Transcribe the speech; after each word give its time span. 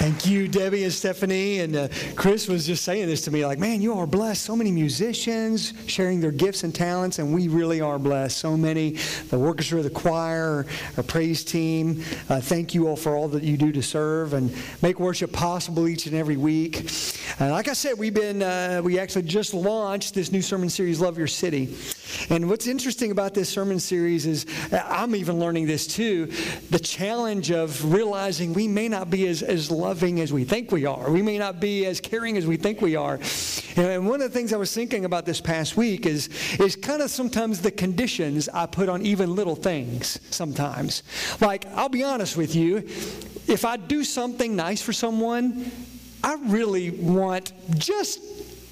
Thank 0.00 0.24
you, 0.24 0.48
Debbie 0.48 0.84
and 0.84 0.92
Stephanie. 0.94 1.58
And 1.60 1.76
uh, 1.76 1.88
Chris 2.16 2.48
was 2.48 2.66
just 2.66 2.84
saying 2.84 3.06
this 3.06 3.20
to 3.26 3.30
me 3.30 3.44
like, 3.44 3.58
man, 3.58 3.82
you 3.82 3.92
are 3.98 4.06
blessed. 4.06 4.42
So 4.42 4.56
many 4.56 4.72
musicians 4.72 5.74
sharing 5.88 6.20
their 6.20 6.30
gifts 6.30 6.64
and 6.64 6.74
talents, 6.74 7.18
and 7.18 7.34
we 7.34 7.48
really 7.48 7.82
are 7.82 7.98
blessed. 7.98 8.38
So 8.38 8.56
many, 8.56 8.92
the 9.28 9.38
orchestra, 9.38 9.82
the 9.82 9.90
choir, 9.90 10.64
our 10.96 11.02
praise 11.02 11.44
team. 11.44 12.02
Uh, 12.30 12.40
thank 12.40 12.74
you 12.74 12.88
all 12.88 12.96
for 12.96 13.14
all 13.14 13.28
that 13.28 13.42
you 13.42 13.58
do 13.58 13.72
to 13.72 13.82
serve 13.82 14.32
and 14.32 14.50
make 14.80 14.98
worship 14.98 15.34
possible 15.34 15.86
each 15.86 16.06
and 16.06 16.16
every 16.16 16.38
week. 16.38 16.90
And 17.38 17.50
like 17.50 17.68
I 17.68 17.74
said, 17.74 17.98
we've 17.98 18.14
been, 18.14 18.40
uh, 18.40 18.80
we 18.82 18.98
actually 18.98 19.24
just 19.24 19.52
launched 19.52 20.14
this 20.14 20.32
new 20.32 20.40
sermon 20.40 20.70
series, 20.70 20.98
Love 20.98 21.18
Your 21.18 21.26
City. 21.26 21.76
And 22.30 22.48
what's 22.48 22.66
interesting 22.66 23.10
about 23.10 23.34
this 23.34 23.48
sermon 23.48 23.78
series 23.78 24.26
is 24.26 24.46
I'm 24.72 25.14
even 25.14 25.38
learning 25.38 25.66
this 25.66 25.86
too 25.86 26.30
the 26.70 26.78
challenge 26.78 27.50
of 27.50 27.92
realizing 27.92 28.52
we 28.52 28.68
may 28.68 28.88
not 28.88 29.10
be 29.10 29.26
as, 29.26 29.42
as 29.42 29.70
loving 29.90 30.20
as 30.20 30.32
we 30.32 30.44
think 30.44 30.70
we 30.70 30.86
are. 30.86 31.10
We 31.10 31.20
may 31.20 31.36
not 31.36 31.58
be 31.58 31.84
as 31.84 32.00
caring 32.00 32.36
as 32.36 32.46
we 32.46 32.56
think 32.56 32.80
we 32.80 32.94
are. 32.94 33.18
And 33.74 34.06
one 34.06 34.22
of 34.22 34.32
the 34.32 34.38
things 34.38 34.52
I 34.52 34.56
was 34.56 34.72
thinking 34.72 35.04
about 35.04 35.26
this 35.26 35.40
past 35.40 35.76
week 35.76 36.06
is, 36.06 36.28
is 36.60 36.76
kind 36.76 37.02
of 37.02 37.10
sometimes 37.10 37.60
the 37.60 37.72
conditions 37.72 38.48
I 38.48 38.66
put 38.66 38.88
on 38.88 39.02
even 39.02 39.34
little 39.34 39.56
things 39.56 40.20
sometimes. 40.30 41.02
Like, 41.40 41.66
I'll 41.74 41.88
be 41.88 42.04
honest 42.04 42.36
with 42.36 42.54
you, 42.54 42.76
if 43.48 43.64
I 43.64 43.78
do 43.78 44.04
something 44.04 44.54
nice 44.54 44.80
for 44.80 44.92
someone, 44.92 45.72
I 46.22 46.34
really 46.34 46.90
want 46.90 47.52
just 47.76 48.20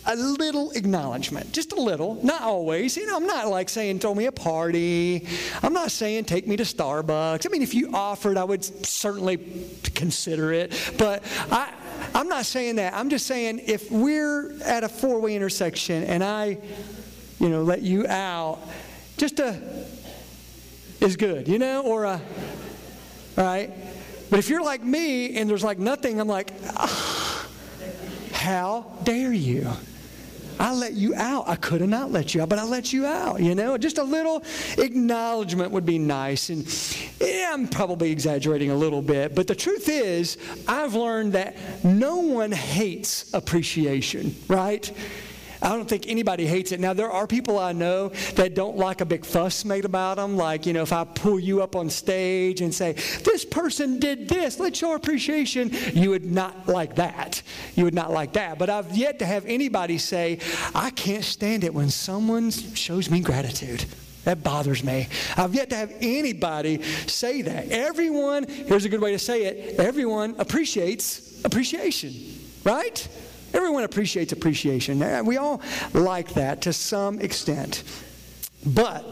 a 0.09 0.17
little 0.17 0.71
acknowledgement, 0.71 1.53
just 1.53 1.73
a 1.73 1.81
little, 1.81 2.19
not 2.25 2.41
always. 2.41 2.97
You 2.97 3.07
know, 3.07 3.17
I'm 3.17 3.27
not 3.27 3.49
like 3.49 3.69
saying 3.69 3.99
throw 3.99 4.15
me 4.15 4.25
a 4.25 4.33
party. 4.33 5.27
I'm 5.63 5.75
not 5.75 5.91
saying 5.91 6.25
take 6.25 6.47
me 6.47 6.57
to 6.57 6.65
Starbucks. 6.65 7.47
I 7.47 7.49
mean, 7.51 7.63
if 7.63 7.75
you 7.75 7.95
offered, 7.95 8.39
I 8.39 8.45
would 8.45 8.65
certainly 8.65 9.37
consider 9.95 10.53
it. 10.53 10.73
But 10.97 11.23
I, 11.51 11.73
I'm 12.15 12.29
not 12.29 12.47
saying 12.47 12.77
that. 12.77 12.95
I'm 12.95 13.11
just 13.11 13.27
saying 13.27 13.61
if 13.67 13.91
we're 13.91 14.59
at 14.63 14.83
a 14.83 14.89
four-way 14.89 15.37
intersection 15.37 16.05
and 16.05 16.25
I, 16.25 16.59
you 17.39 17.51
know, 17.51 17.63
let 17.63 17.83
you 17.83 18.07
out, 18.07 18.61
just 19.19 19.41
a 19.41 19.61
is 21.01 21.17
good, 21.17 21.47
you 21.47 21.59
know, 21.59 21.83
or 21.83 22.05
a, 22.05 22.21
right? 23.37 23.71
But 24.31 24.39
if 24.39 24.49
you're 24.49 24.65
like 24.65 24.83
me 24.83 25.37
and 25.37 25.49
there's 25.49 25.63
like 25.63 25.79
nothing, 25.79 26.21
I'm 26.21 26.29
like, 26.29 26.53
oh, 26.77 27.47
how 28.33 28.99
dare 29.05 29.33
you? 29.33 29.71
I 30.59 30.75
let 30.75 30.95
you 30.95 31.15
out. 31.15 31.49
I 31.49 31.57
could 31.57 31.81
have 31.81 31.91
not 31.91 32.11
let 32.11 32.35
you 32.35 32.43
out, 32.43 32.49
but 32.49 32.59
I 32.59 32.65
let 32.65 32.93
you 32.93 33.07
out, 33.07 33.41
you 33.41 33.55
know? 33.55 33.79
Just 33.79 33.99
a 33.99 34.03
little 34.03 34.43
acknowledgement 34.77 35.73
would 35.73 35.87
be 35.87 35.99
nice. 35.99 36.51
And 36.51 36.67
yeah, 37.21 37.51
I'm 37.53 37.69
probably 37.69 38.11
exaggerating 38.11 38.71
a 38.71 38.77
little 38.77 39.03
bit, 39.03 39.35
but 39.35 39.47
the 39.47 39.55
truth 39.55 39.89
is, 39.89 40.37
I've 40.67 40.95
learned 40.95 41.33
that 41.35 41.57
no 41.85 42.17
one 42.17 42.53
hates 42.53 43.33
appreciation, 43.35 44.35
right? 44.49 44.91
I 45.61 45.71
don't 45.71 45.89
think 45.89 46.07
anybody 46.07 46.47
hates 46.47 46.73
it. 46.73 46.81
Now, 46.81 46.93
there 46.93 47.11
are 47.11 47.27
people 47.27 47.59
I 47.59 47.73
know 47.73 48.11
that 48.37 48.55
don't 48.55 48.77
like 48.77 49.01
a 49.01 49.05
big 49.05 49.25
fuss 49.25 49.65
made 49.65 49.85
about 49.85 50.17
them. 50.17 50.37
Like, 50.37 50.67
you 50.67 50.73
know, 50.73 50.83
if 50.83 50.93
I 50.93 51.05
pull 51.05 51.41
you 51.41 51.63
up 51.63 51.75
on 51.75 51.91
stage 51.91 52.61
and 52.61 52.75
say, 52.75 52.93
this 53.25 53.45
person 53.45 53.99
did 53.99 54.29
this, 54.29 54.61
let's 54.61 54.79
show 54.79 54.95
appreciation, 54.95 55.71
you 55.93 56.11
would 56.11 56.25
not 56.25 56.69
like 56.69 56.97
that. 56.97 57.43
You 57.75 57.85
would 57.85 57.95
not 57.95 58.13
like 58.13 58.35
that. 58.35 58.59
But 58.59 58.71
I've 58.71 58.97
yet 58.97 59.19
to 59.19 59.27
have 59.27 59.45
anybody 59.47 59.99
say, 59.99 60.39
I 60.75 60.91
can't 60.91 61.25
stand 61.25 61.65
it 61.65 61.75
when 61.75 61.91
someone 61.91 62.51
shows 62.51 63.11
me 63.11 63.21
gratitude. 63.21 63.85
That 64.25 64.43
bothers 64.43 64.85
me. 64.85 65.09
I've 65.37 65.55
yet 65.55 65.71
to 65.71 65.77
have 65.77 65.93
anybody 66.01 66.83
say 66.83 67.43
that. 67.43 67.71
Everyone, 67.71 68.47
here's 68.47 68.85
a 68.85 68.89
good 68.89 69.01
way 69.01 69.13
to 69.13 69.19
say 69.19 69.45
it 69.45 69.81
everyone 69.81 70.35
appreciates 70.39 71.43
appreciation, 71.45 72.13
right? 72.65 73.09
Everyone 73.55 73.85
appreciates 73.85 74.33
appreciation. 74.33 75.25
We 75.25 75.37
all 75.37 75.63
like 75.93 76.35
that 76.35 76.63
to 76.63 76.73
some 76.73 77.21
extent. 77.21 77.83
But, 78.67 79.05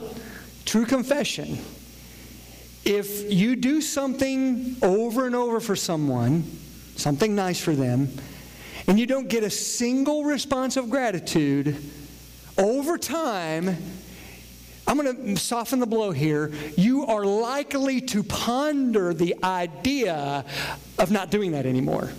true 0.64 0.86
confession, 0.86 1.58
if 2.84 3.32
you 3.32 3.56
do 3.56 3.80
something 3.80 4.76
over 4.82 5.26
and 5.26 5.34
over 5.34 5.60
for 5.60 5.76
someone, 5.76 6.44
something 6.96 7.34
nice 7.34 7.60
for 7.60 7.74
them, 7.74 8.08
and 8.86 8.98
you 8.98 9.06
don't 9.06 9.28
get 9.28 9.42
a 9.42 9.50
single 9.50 10.24
response 10.24 10.76
of 10.76 10.90
gratitude, 10.90 11.76
over 12.58 12.96
time, 12.96 13.76
I'm 14.86 14.96
going 14.96 15.34
to 15.34 15.40
soften 15.40 15.80
the 15.80 15.86
blow 15.86 16.12
here. 16.12 16.52
You 16.76 17.06
are 17.06 17.24
likely 17.24 18.00
to 18.02 18.22
ponder 18.22 19.12
the 19.12 19.34
idea 19.42 20.44
of 20.98 21.10
not 21.10 21.30
doing 21.30 21.52
that 21.52 21.66
anymore. 21.66 22.10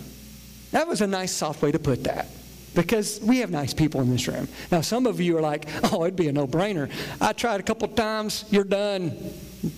That 0.72 0.86
was 0.86 1.00
a 1.00 1.06
nice, 1.06 1.32
soft 1.32 1.62
way 1.62 1.72
to 1.72 1.78
put 1.78 2.04
that. 2.04 2.28
Because 2.74 3.18
we 3.22 3.38
have 3.38 3.50
nice 3.50 3.74
people 3.74 4.00
in 4.02 4.10
this 4.10 4.28
room. 4.28 4.46
Now, 4.70 4.82
some 4.82 5.06
of 5.06 5.20
you 5.20 5.36
are 5.36 5.40
like, 5.40 5.66
oh, 5.92 6.04
it'd 6.04 6.16
be 6.16 6.28
a 6.28 6.32
no 6.32 6.46
brainer. 6.46 6.90
I 7.20 7.32
tried 7.32 7.60
a 7.60 7.62
couple 7.62 7.88
times, 7.88 8.44
you're 8.50 8.64
done. 8.64 9.16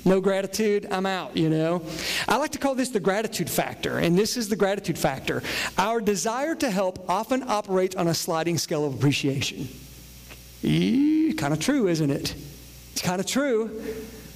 No 0.04 0.20
gratitude, 0.20 0.86
I'm 0.90 1.06
out, 1.06 1.36
you 1.36 1.48
know. 1.48 1.82
I 2.28 2.36
like 2.36 2.50
to 2.52 2.58
call 2.58 2.74
this 2.74 2.90
the 2.90 3.00
gratitude 3.00 3.48
factor, 3.48 3.98
and 3.98 4.18
this 4.18 4.36
is 4.36 4.48
the 4.48 4.56
gratitude 4.56 4.98
factor. 4.98 5.42
Our 5.78 6.02
desire 6.02 6.54
to 6.56 6.70
help 6.70 7.08
often 7.08 7.42
operates 7.48 7.96
on 7.96 8.08
a 8.08 8.14
sliding 8.14 8.58
scale 8.58 8.84
of 8.84 8.94
appreciation. 8.94 9.68
kind 11.38 11.54
of 11.54 11.60
true, 11.60 11.88
isn't 11.88 12.10
it? 12.10 12.34
It's 12.92 13.00
kind 13.00 13.20
of 13.20 13.26
true. 13.26 13.82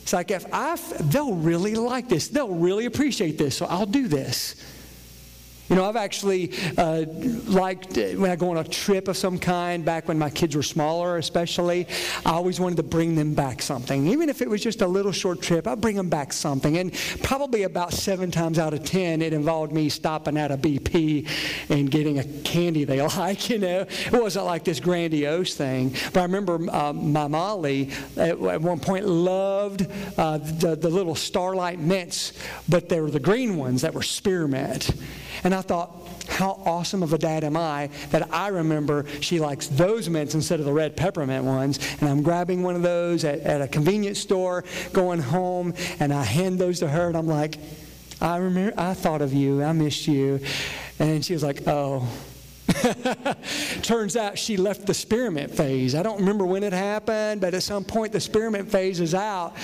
It's 0.03 0.12
like 0.12 0.31
if 0.31 0.47
I, 0.53 0.78
they'll 1.00 1.34
really 1.34 1.75
like 1.75 2.09
this, 2.09 2.28
they'll 2.28 2.54
really 2.54 2.86
appreciate 2.86 3.36
this, 3.36 3.56
so 3.56 3.66
I'll 3.66 3.86
do 3.86 4.09
this. 4.09 4.56
You 5.71 5.77
know, 5.77 5.87
I've 5.87 5.97
actually 5.97 6.53
uh, 6.77 7.07
liked 7.47 7.97
when 7.97 8.31
I 8.31 8.37
go 8.37 8.51
on 8.51 8.59
a 8.59 8.65
trip 8.65 9.09
of 9.09 9.17
some 9.17 9.39
kind, 9.39 9.83
back 9.83 10.07
when 10.09 10.19
my 10.19 10.29
kids 10.29 10.55
were 10.55 10.63
smaller, 10.63 11.17
especially, 11.17 11.87
I 12.27 12.33
always 12.33 12.61
wanted 12.61 12.77
to 12.77 12.83
bring 12.83 13.15
them 13.15 13.33
back 13.33 13.63
something. 13.63 14.07
Even 14.09 14.29
if 14.29 14.43
it 14.43 14.49
was 14.49 14.63
just 14.63 14.83
a 14.83 14.87
little 14.87 15.13
short 15.13 15.41
trip, 15.41 15.67
I'd 15.67 15.81
bring 15.81 15.97
them 15.97 16.11
back 16.11 16.35
something. 16.35 16.77
And 16.77 16.93
probably 17.23 17.63
about 17.63 17.95
seven 17.95 18.31
times 18.31 18.59
out 18.59 18.75
of 18.75 18.85
ten, 18.85 19.23
it 19.23 19.33
involved 19.33 19.73
me 19.73 19.89
stopping 19.89 20.37
at 20.37 20.51
a 20.51 20.59
BP 20.59 21.27
and 21.71 21.91
getting 21.91 22.19
a 22.19 22.25
candy 22.43 22.85
they 22.85 23.01
like, 23.17 23.49
you 23.49 23.59
know. 23.59 23.81
It 23.81 24.13
wasn't 24.13 24.45
like 24.45 24.65
this 24.65 24.81
grandiose 24.81 25.55
thing. 25.55 25.95
But 26.13 26.21
I 26.21 26.23
remember 26.25 26.59
uh, 26.71 26.93
my 26.93 27.27
Molly 27.27 27.91
at, 28.19 28.39
at, 28.39 28.61
one 28.61 28.81
point 28.81 29.07
loved 29.07 29.87
uh, 30.19 30.39
the, 30.39 30.77
the 30.77 30.91
little 30.91 31.15
starlight 31.15 31.79
mints, 31.79 32.35
but 32.69 32.91
they 32.91 33.01
were 33.01 33.11
the 33.11 33.19
green 33.19 33.57
ones 33.57 33.81
that 33.81 33.95
were 33.95 34.03
spearmint. 34.03 34.91
And 35.43 35.55
I 35.55 35.61
thought, 35.61 35.91
how 36.28 36.62
awesome 36.65 37.03
of 37.03 37.12
a 37.12 37.19
dad 37.19 37.45
am 37.45 37.56
I 37.56 37.91
that 38.11 38.33
I 38.33 38.49
remember 38.49 39.06
she 39.21 39.41
likes 39.41 39.67
those 39.69 40.09
mints 40.09 40.34
instead 40.34 40.61
of 40.61 40.67
the 40.67 40.72
red 40.72 40.97
peppermint 40.97 41.45
ones. 41.45 41.78
And 42.00 42.09
I'm 42.09 42.22
grabbing 42.22 42.62
one 42.62 42.77
of 42.77 42.83
those 42.83 43.25
at, 43.25 43.41
at 43.41 43.61
a 43.61 43.69
convenience 43.69 44.19
store, 44.19 44.65
going 44.93 45.21
home, 45.21 45.75
and 46.00 46.12
I 46.12 46.22
hand 46.22 46.59
those 46.59 46.81
to 46.81 46.89
her, 46.89 47.09
and 47.09 47.17
I'm 47.17 47.27
like, 47.27 47.59
I 48.21 48.37
remember, 48.37 48.78
I 48.81 48.95
thought 48.95 49.22
of 49.22 49.33
you, 49.33 49.62
I 49.62 49.72
missed 49.72 50.06
you. 50.06 50.41
And 50.99 51.25
she 51.25 51.33
was 51.33 51.43
like, 51.43 51.66
oh. 51.66 52.09
Turns 53.83 54.17
out 54.17 54.39
she 54.39 54.56
left 54.56 54.87
the 54.87 54.95
spearmint 54.95 55.55
phase. 55.55 55.95
I 55.95 56.03
don't 56.03 56.19
remember 56.19 56.45
when 56.45 56.62
it 56.62 56.72
happened, 56.72 57.41
but 57.41 57.55
at 57.55 57.62
some 57.62 57.84
point 57.84 58.12
the 58.12 58.21
spearmint 58.21 58.71
phase 58.71 59.00
is 59.00 59.15
out. 59.15 59.55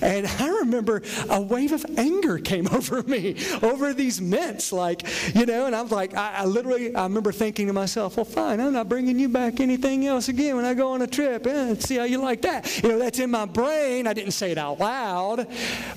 And 0.00 0.26
I 0.26 0.48
remember 0.60 1.02
a 1.28 1.40
wave 1.40 1.72
of 1.72 1.84
anger 1.96 2.38
came 2.38 2.68
over 2.72 3.02
me 3.02 3.36
over 3.62 3.94
these 3.94 4.20
mints, 4.20 4.72
like, 4.72 5.02
you 5.34 5.46
know, 5.46 5.66
and 5.66 5.74
I 5.74 5.82
was 5.82 5.92
like, 5.92 6.14
I, 6.14 6.38
I 6.38 6.44
literally, 6.44 6.94
I 6.94 7.04
remember 7.04 7.32
thinking 7.32 7.66
to 7.68 7.72
myself, 7.72 8.16
well, 8.16 8.24
fine, 8.24 8.60
I'm 8.60 8.72
not 8.72 8.88
bringing 8.88 9.18
you 9.18 9.28
back 9.28 9.60
anything 9.60 10.06
else 10.06 10.28
again 10.28 10.56
when 10.56 10.64
I 10.64 10.74
go 10.74 10.92
on 10.92 11.02
a 11.02 11.06
trip. 11.06 11.46
Eh, 11.46 11.74
see 11.76 11.96
how 11.96 12.04
you 12.04 12.18
like 12.18 12.42
that. 12.42 12.82
You 12.82 12.90
know, 12.90 12.98
that's 12.98 13.18
in 13.18 13.30
my 13.30 13.46
brain. 13.46 14.06
I 14.06 14.12
didn't 14.12 14.32
say 14.32 14.50
it 14.50 14.58
out 14.58 14.78
loud, 14.78 15.46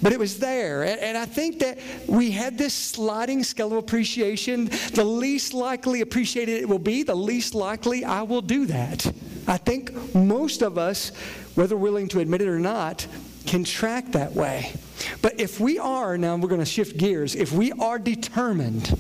but 0.02 0.14
it 0.14 0.20
was 0.20 0.40
there. 0.40 0.84
And, 0.84 1.00
and 1.00 1.18
I 1.18 1.26
think 1.26 1.60
that 1.60 1.80
we 2.08 2.32
had 2.32 2.58
this 2.58 2.74
sliding 2.74 3.44
scale 3.44 3.72
of 3.72 3.78
appreciation. 3.78 4.66
The 4.94 5.04
least 5.04 5.54
likely 5.54 6.02
appreciated 6.02 6.61
it 6.62 6.70
will 6.70 6.80
be, 6.80 7.04
the 7.04 7.16
least 7.16 7.56
likely 7.56 8.06
I 8.06 8.22
will 8.22 8.42
do 8.42 8.66
that. 8.68 9.06
I 9.48 9.58
think 9.58 10.16
most 10.16 10.62
of 10.62 10.78
us, 10.78 11.12
whether 11.56 11.76
willing 11.76 12.08
to 12.10 12.20
admit 12.20 12.42
it 12.42 12.48
or 12.48 12.60
not, 12.60 13.06
can 13.46 13.64
track 13.64 14.12
that 14.12 14.34
way. 14.34 14.74
But 15.22 15.40
if 15.40 15.60
we 15.60 15.80
are, 15.80 16.18
now 16.18 16.36
we're 16.38 16.48
going 16.48 16.62
to 16.62 16.66
shift 16.66 16.98
gears, 16.98 17.36
if 17.36 17.52
we 17.52 17.72
are 17.74 17.98
determined 18.00 18.98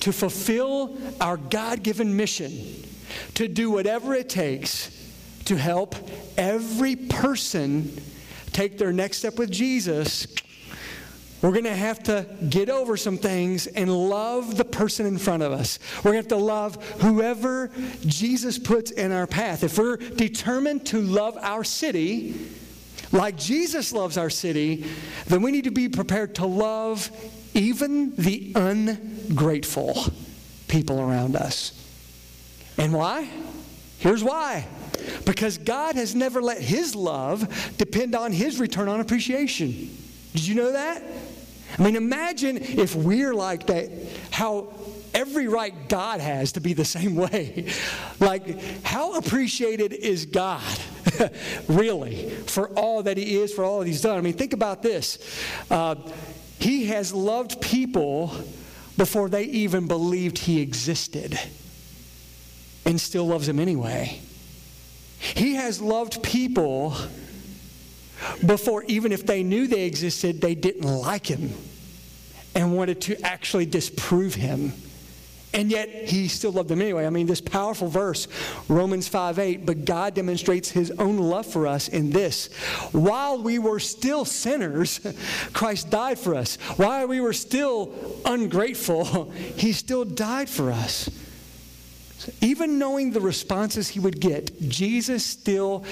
to 0.00 0.12
fulfill 0.12 0.96
our 1.20 1.36
God 1.36 1.82
given 1.82 2.16
mission, 2.16 2.52
to 3.34 3.48
do 3.48 3.70
whatever 3.70 4.14
it 4.14 4.28
takes 4.28 4.96
to 5.46 5.56
help 5.56 5.96
every 6.36 6.94
person 6.94 8.00
take 8.52 8.78
their 8.78 8.92
next 8.92 9.18
step 9.18 9.38
with 9.38 9.50
Jesus, 9.50 10.26
we're 11.42 11.52
going 11.52 11.64
to 11.64 11.74
have 11.74 12.02
to 12.04 12.26
get 12.48 12.68
over 12.68 12.96
some 12.96 13.16
things 13.16 13.66
and 13.66 13.90
love 13.90 14.56
the 14.56 14.64
person 14.64 15.06
in 15.06 15.16
front 15.16 15.42
of 15.42 15.52
us. 15.52 15.78
We're 15.98 16.12
going 16.12 16.24
to 16.24 16.34
have 16.34 16.38
to 16.40 16.44
love 16.44 16.84
whoever 17.00 17.70
Jesus 18.04 18.58
puts 18.58 18.90
in 18.90 19.10
our 19.10 19.26
path. 19.26 19.64
If 19.64 19.78
we're 19.78 19.96
determined 19.96 20.86
to 20.86 21.00
love 21.00 21.38
our 21.40 21.64
city 21.64 22.34
like 23.12 23.36
Jesus 23.36 23.92
loves 23.92 24.16
our 24.16 24.30
city, 24.30 24.84
then 25.26 25.42
we 25.42 25.50
need 25.50 25.64
to 25.64 25.70
be 25.70 25.88
prepared 25.88 26.36
to 26.36 26.46
love 26.46 27.10
even 27.54 28.14
the 28.16 28.52
ungrateful 28.54 30.04
people 30.68 31.00
around 31.00 31.36
us. 31.36 31.72
And 32.78 32.92
why? 32.92 33.28
Here's 33.98 34.22
why. 34.22 34.66
Because 35.24 35.58
God 35.58 35.96
has 35.96 36.14
never 36.14 36.40
let 36.40 36.60
His 36.60 36.94
love 36.94 37.74
depend 37.78 38.14
on 38.14 38.32
His 38.32 38.60
return 38.60 38.88
on 38.88 39.00
appreciation. 39.00 39.90
Did 40.32 40.46
you 40.46 40.54
know 40.54 40.72
that? 40.72 41.02
I 41.80 41.82
mean, 41.82 41.96
imagine 41.96 42.58
if 42.58 42.94
we're 42.94 43.32
like 43.32 43.68
that, 43.68 43.88
how 44.30 44.68
every 45.14 45.48
right 45.48 45.88
God 45.88 46.20
has 46.20 46.52
to 46.52 46.60
be 46.60 46.74
the 46.74 46.84
same 46.84 47.16
way. 47.16 47.72
like, 48.20 48.84
how 48.84 49.14
appreciated 49.14 49.94
is 49.94 50.26
God, 50.26 50.62
really, 51.68 52.28
for 52.28 52.68
all 52.78 53.02
that 53.04 53.16
He 53.16 53.34
is, 53.34 53.54
for 53.54 53.64
all 53.64 53.78
that 53.78 53.86
He's 53.86 54.02
done? 54.02 54.18
I 54.18 54.20
mean, 54.20 54.34
think 54.34 54.52
about 54.52 54.82
this. 54.82 55.18
Uh, 55.70 55.94
he 56.58 56.84
has 56.86 57.14
loved 57.14 57.62
people 57.62 58.30
before 58.98 59.30
they 59.30 59.44
even 59.44 59.88
believed 59.88 60.36
He 60.36 60.60
existed, 60.60 61.40
and 62.84 63.00
still 63.00 63.26
loves 63.26 63.46
them 63.46 63.58
anyway. 63.58 64.20
He 65.18 65.54
has 65.54 65.80
loved 65.80 66.22
people 66.22 66.94
before, 68.44 68.84
even 68.84 69.12
if 69.12 69.24
they 69.24 69.42
knew 69.42 69.66
they 69.66 69.86
existed, 69.86 70.42
they 70.42 70.54
didn't 70.54 70.84
like 70.84 71.24
Him 71.24 71.54
and 72.60 72.76
wanted 72.76 73.00
to 73.02 73.20
actually 73.22 73.66
disprove 73.66 74.34
Him. 74.34 74.72
And 75.52 75.68
yet 75.68 75.88
he 75.88 76.28
still 76.28 76.52
loved 76.52 76.68
them 76.68 76.80
anyway. 76.80 77.06
I 77.06 77.10
mean, 77.10 77.26
this 77.26 77.40
powerful 77.40 77.88
verse, 77.88 78.28
Romans 78.68 79.08
5 79.08 79.40
8, 79.40 79.66
but 79.66 79.84
God 79.84 80.14
demonstrates 80.14 80.70
his 80.70 80.92
own 80.92 81.18
love 81.18 81.44
for 81.44 81.66
us 81.66 81.88
in 81.88 82.10
this. 82.10 82.54
While 82.92 83.42
we 83.42 83.58
were 83.58 83.80
still 83.80 84.24
sinners, 84.24 85.00
Christ 85.52 85.90
died 85.90 86.20
for 86.20 86.36
us. 86.36 86.54
While 86.76 87.08
we 87.08 87.20
were 87.20 87.32
still 87.32 87.92
ungrateful, 88.24 89.30
he 89.56 89.72
still 89.72 90.04
died 90.04 90.48
for 90.48 90.70
us. 90.70 91.10
So 92.18 92.32
even 92.40 92.78
knowing 92.78 93.10
the 93.10 93.20
responses 93.20 93.88
he 93.88 93.98
would 93.98 94.20
get, 94.20 94.68
Jesus 94.68 95.26
still 95.26 95.84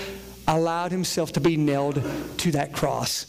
allowed 0.46 0.92
himself 0.92 1.32
to 1.32 1.40
be 1.40 1.56
nailed 1.56 2.00
to 2.38 2.52
that 2.52 2.72
cross. 2.72 3.26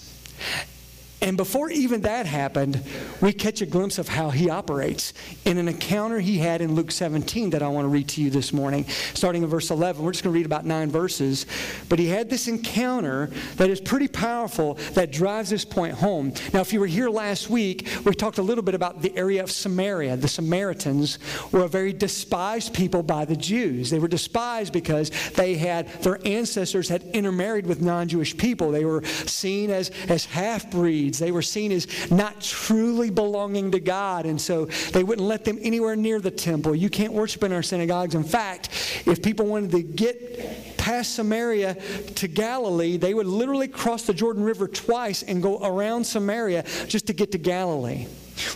And 1.21 1.35
before 1.35 1.69
even 1.69 2.01
that 2.01 2.25
happened, 2.25 2.81
we 3.19 3.33
catch 3.33 3.61
a 3.61 3.65
glimpse 3.65 3.97
of 3.97 4.07
how 4.07 4.29
he 4.29 4.49
operates 4.49 5.13
in 5.43 5.57
an 5.57 5.67
encounter 5.67 6.19
he 6.19 6.37
had 6.37 6.61
in 6.61 6.75
Luke 6.75 6.91
17 6.91 7.49
that 7.49 7.61
I 7.61 7.67
want 7.67 7.83
to 7.83 7.89
read 7.89 8.07
to 8.09 8.21
you 8.21 8.29
this 8.29 8.53
morning, 8.53 8.87
starting 9.13 9.43
in 9.43 9.49
verse 9.49 9.69
11. 9.69 10.01
We're 10.01 10.13
just 10.13 10.23
going 10.23 10.33
to 10.33 10.37
read 10.37 10.45
about 10.45 10.65
nine 10.65 10.89
verses. 10.89 11.45
But 11.89 11.99
he 11.99 12.07
had 12.07 12.29
this 12.29 12.47
encounter 12.47 13.31
that 13.57 13.69
is 13.69 13.81
pretty 13.81 14.07
powerful 14.07 14.75
that 14.93 15.11
drives 15.11 15.49
this 15.49 15.65
point 15.65 15.93
home. 15.93 16.33
Now, 16.53 16.61
if 16.61 16.71
you 16.71 16.79
were 16.79 16.87
here 16.87 17.09
last 17.09 17.49
week, 17.49 17.89
we 18.05 18.13
talked 18.15 18.37
a 18.37 18.43
little 18.43 18.63
bit 18.63 18.75
about 18.75 19.01
the 19.01 19.15
area 19.17 19.43
of 19.43 19.51
Samaria. 19.51 20.15
The 20.15 20.29
Samaritans 20.29 21.19
were 21.51 21.63
a 21.63 21.67
very 21.67 21.91
despised 21.91 22.73
people 22.73 23.03
by 23.03 23.25
the 23.25 23.35
Jews. 23.35 23.89
They 23.89 23.99
were 23.99 24.07
despised 24.07 24.71
because 24.71 25.11
they 25.31 25.55
had, 25.55 25.89
their 26.01 26.25
ancestors 26.25 26.87
had 26.87 27.03
intermarried 27.13 27.67
with 27.67 27.81
non 27.81 28.07
Jewish 28.07 28.37
people. 28.37 28.71
They 28.71 28.85
were 28.85 29.03
seen 29.03 29.69
as, 29.69 29.91
as 30.07 30.23
half 30.23 30.71
breeds 30.71 31.08
they 31.17 31.31
were 31.31 31.41
seen 31.41 31.71
as 31.71 31.87
not 32.11 32.41
truly 32.41 33.09
belonging 33.09 33.71
to 33.71 33.79
God, 33.79 34.25
and 34.25 34.39
so 34.39 34.65
they 34.91 35.03
wouldn't 35.03 35.27
let 35.27 35.45
them 35.45 35.57
anywhere 35.61 35.95
near 35.95 36.19
the 36.19 36.31
temple. 36.31 36.75
You 36.75 36.89
can't 36.89 37.13
worship 37.13 37.43
in 37.43 37.51
our 37.51 37.63
synagogues. 37.63 38.13
In 38.13 38.23
fact, 38.23 38.69
if 39.05 39.23
people 39.23 39.47
wanted 39.47 39.71
to 39.71 39.81
get 39.81 40.77
past 40.77 41.15
Samaria 41.15 41.75
to 42.15 42.27
Galilee, 42.27 42.97
they 42.97 43.13
would 43.13 43.27
literally 43.27 43.67
cross 43.67 44.03
the 44.03 44.13
Jordan 44.13 44.43
River 44.43 44.67
twice 44.67 45.23
and 45.23 45.41
go 45.41 45.63
around 45.63 46.03
Samaria 46.03 46.63
just 46.87 47.07
to 47.07 47.13
get 47.13 47.31
to 47.31 47.37
Galilee. 47.37 48.07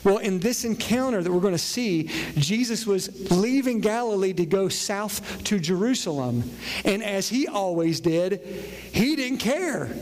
Well, 0.03 0.17
in 0.17 0.39
this 0.39 0.63
encounter 0.63 1.21
that 1.21 1.31
we're 1.31 1.41
going 1.41 1.53
to 1.53 1.57
see, 1.57 2.09
Jesus 2.35 2.85
was 2.85 3.31
leaving 3.31 3.81
Galilee 3.81 4.33
to 4.33 4.45
go 4.45 4.69
south 4.69 5.43
to 5.43 5.59
Jerusalem. 5.59 6.43
And 6.85 7.03
as 7.03 7.27
he 7.27 7.47
always 7.47 7.99
did, 7.99 8.39
he 8.93 9.15
didn't 9.15 9.39
care 9.39 9.93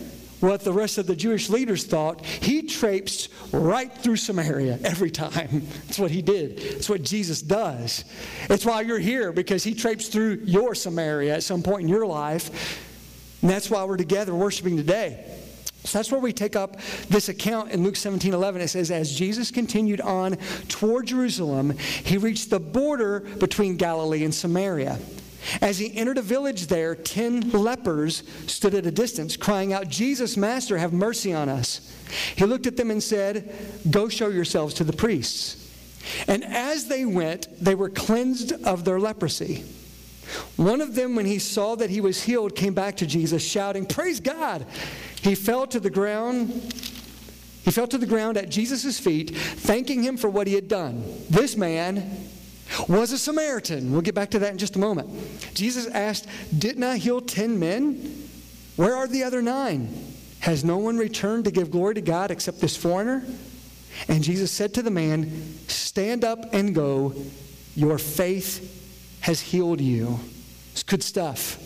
what 0.42 0.62
the 0.62 0.74
rest 0.74 0.98
of 0.98 1.08
the 1.08 1.16
Jewish 1.16 1.50
leaders 1.50 1.86
thought, 1.86 2.26
he 2.26 2.64
traipsed 2.64 3.30
right 3.52 3.92
through 3.92 4.18
Samaria 4.18 4.80
every 4.84 5.12
time. 5.12 5.68
That's 5.88 6.00
what 6.00 6.12
he 6.12 6.22
did. 6.22 6.58
That's 6.58 6.90
what 6.90 7.04
Jesus 7.04 7.42
does. 7.42 8.04
It's 8.50 8.66
why 8.66 8.82
you're 8.82 9.00
here, 9.00 9.32
because 9.32 9.64
he 9.64 9.74
traipsed 9.74 10.12
through 10.12 10.42
your 10.44 10.76
Samaria 10.76 11.36
at 11.36 11.44
some 11.44 11.64
point 11.64 11.84
in 11.84 11.88
your 11.88 12.06
life. 12.06 12.88
And 13.42 13.50
that's 13.50 13.72
why 13.72 13.84
we're 13.86 13.98
together 13.98 14.36
worshiping 14.36 14.78
today. 14.78 15.26
So 15.84 15.98
that's 15.98 16.12
where 16.12 16.22
we 16.22 16.32
take 16.32 16.56
up 16.56 16.80
this 17.10 17.28
account 17.28 17.72
in 17.72 17.84
Luke 17.84 17.96
17 17.96 18.34
11. 18.34 18.62
It 18.62 18.68
says, 18.68 18.92
As 18.92 19.18
Jesus 19.18 19.50
continued 19.50 20.00
on 20.00 20.38
toward 20.68 21.08
Jerusalem, 21.08 21.76
he 21.78 22.18
reached 22.18 22.52
the 22.52 22.60
border 22.60 23.22
between 23.22 23.78
Galilee 23.78 24.24
and 24.24 24.34
Samaria. 24.34 25.00
As 25.62 25.80
he 25.80 25.96
entered 25.96 26.18
a 26.18 26.22
village 26.22 26.68
there, 26.68 26.96
ten 26.96 27.50
lepers 27.52 28.24
stood 28.48 28.76
at 28.76 28.86
a 28.86 28.92
distance, 28.92 29.36
crying 29.36 29.74
out, 29.74 29.90
Jesus, 29.90 30.38
Master, 30.38 30.78
have 30.78 30.94
mercy 30.94 31.34
on 31.34 31.50
us. 31.50 31.92
He 32.36 32.46
looked 32.46 32.68
at 32.68 32.78
them 32.78 32.92
and 32.92 33.02
said, 33.02 33.56
Go 33.90 34.10
show 34.10 34.30
yourselves 34.30 34.74
to 34.76 34.84
the 34.84 34.94
priests. 34.94 35.58
And 36.28 36.44
as 36.44 36.88
they 36.88 37.06
went, 37.06 37.48
they 37.64 37.76
were 37.76 37.90
cleansed 37.90 38.54
of 38.66 38.86
their 38.86 39.00
leprosy. 39.00 39.64
One 40.56 40.82
of 40.82 40.96
them, 40.96 41.16
when 41.16 41.26
he 41.26 41.40
saw 41.40 41.76
that 41.76 41.90
he 41.90 42.02
was 42.02 42.24
healed, 42.24 42.56
came 42.56 42.74
back 42.74 42.98
to 42.98 43.06
Jesus, 43.06 43.44
shouting, 43.44 43.86
Praise 43.86 44.20
God! 44.20 44.66
He 45.22 45.36
fell 45.36 45.68
to 45.68 45.80
the 45.80 45.90
ground. 45.90 46.50
He 47.64 47.72
fell 47.72 47.88
to 47.88 47.98
the 47.98 48.08
ground 48.08 48.38
at 48.38 48.50
Jesus' 48.50 49.00
feet, 49.00 49.36
thanking 49.36 50.02
him 50.02 50.18
for 50.18 50.30
what 50.30 50.48
he 50.48 50.56
had 50.56 50.68
done. 50.68 51.04
This 51.30 51.56
man, 51.56 52.28
was 52.88 53.12
a 53.12 53.18
Samaritan. 53.18 53.92
We'll 53.92 54.02
get 54.02 54.16
back 54.16 54.32
to 54.32 54.40
that 54.40 54.52
in 54.52 54.58
just 54.58 54.76
a 54.76 54.80
moment. 54.80 55.10
Jesus 55.54 55.88
asked, 55.88 56.28
Didn't 56.58 56.84
I 56.84 56.98
heal 56.98 57.22
10 57.22 57.60
men? 57.60 58.28
Where 58.76 58.96
are 58.96 59.08
the 59.08 59.24
other 59.24 59.42
nine? 59.42 59.94
Has 60.40 60.64
no 60.64 60.78
one 60.78 60.98
returned 60.98 61.46
to 61.46 61.52
give 61.52 61.72
glory 61.72 61.96
to 61.96 62.02
God 62.02 62.32
except 62.32 62.60
this 62.62 62.76
foreigner? 62.76 63.24
And 64.08 64.24
Jesus 64.24 64.52
said 64.52 64.74
to 64.76 64.82
the 64.82 64.92
man, 64.92 65.58
Stand 65.68 66.24
up 66.24 66.54
and 66.54 66.74
go. 66.74 67.14
Your 67.76 67.98
faith 67.98 69.20
has 69.22 69.40
healed 69.40 69.82
you. 69.82 70.20
It's 70.72 70.84
good 70.84 71.04
stuff. 71.04 71.58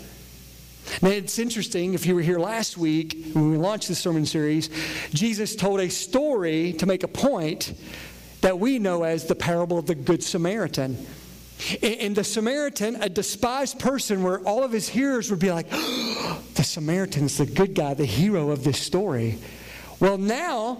Now, 1.01 1.09
it's 1.09 1.39
interesting, 1.39 1.93
if 1.93 2.05
you 2.05 2.15
were 2.15 2.21
here 2.21 2.37
last 2.37 2.77
week 2.77 3.31
when 3.33 3.51
we 3.51 3.57
launched 3.57 3.87
this 3.87 3.99
sermon 3.99 4.25
series, 4.25 4.69
Jesus 5.13 5.55
told 5.55 5.79
a 5.79 5.89
story 5.89 6.73
to 6.73 6.85
make 6.85 7.03
a 7.03 7.07
point 7.07 7.73
that 8.45 8.59
we 8.59 8.77
know 8.77 9.01
as 9.01 9.25
the 9.25 9.33
parable 9.33 9.79
of 9.79 9.87
the 9.87 9.95
Good 9.95 10.21
Samaritan. 10.21 11.03
In 11.81 12.13
the 12.13 12.23
Samaritan, 12.23 12.95
a 13.01 13.09
despised 13.09 13.79
person 13.79 14.21
where 14.21 14.39
all 14.41 14.63
of 14.63 14.71
his 14.71 14.87
hearers 14.87 15.31
would 15.31 15.39
be 15.39 15.51
like, 15.51 15.65
oh, 15.71 16.43
the 16.53 16.63
Samaritan's 16.63 17.39
the 17.39 17.47
good 17.47 17.73
guy, 17.73 17.95
the 17.95 18.05
hero 18.05 18.51
of 18.51 18.63
this 18.63 18.79
story. 18.79 19.39
Well, 19.99 20.19
now, 20.19 20.77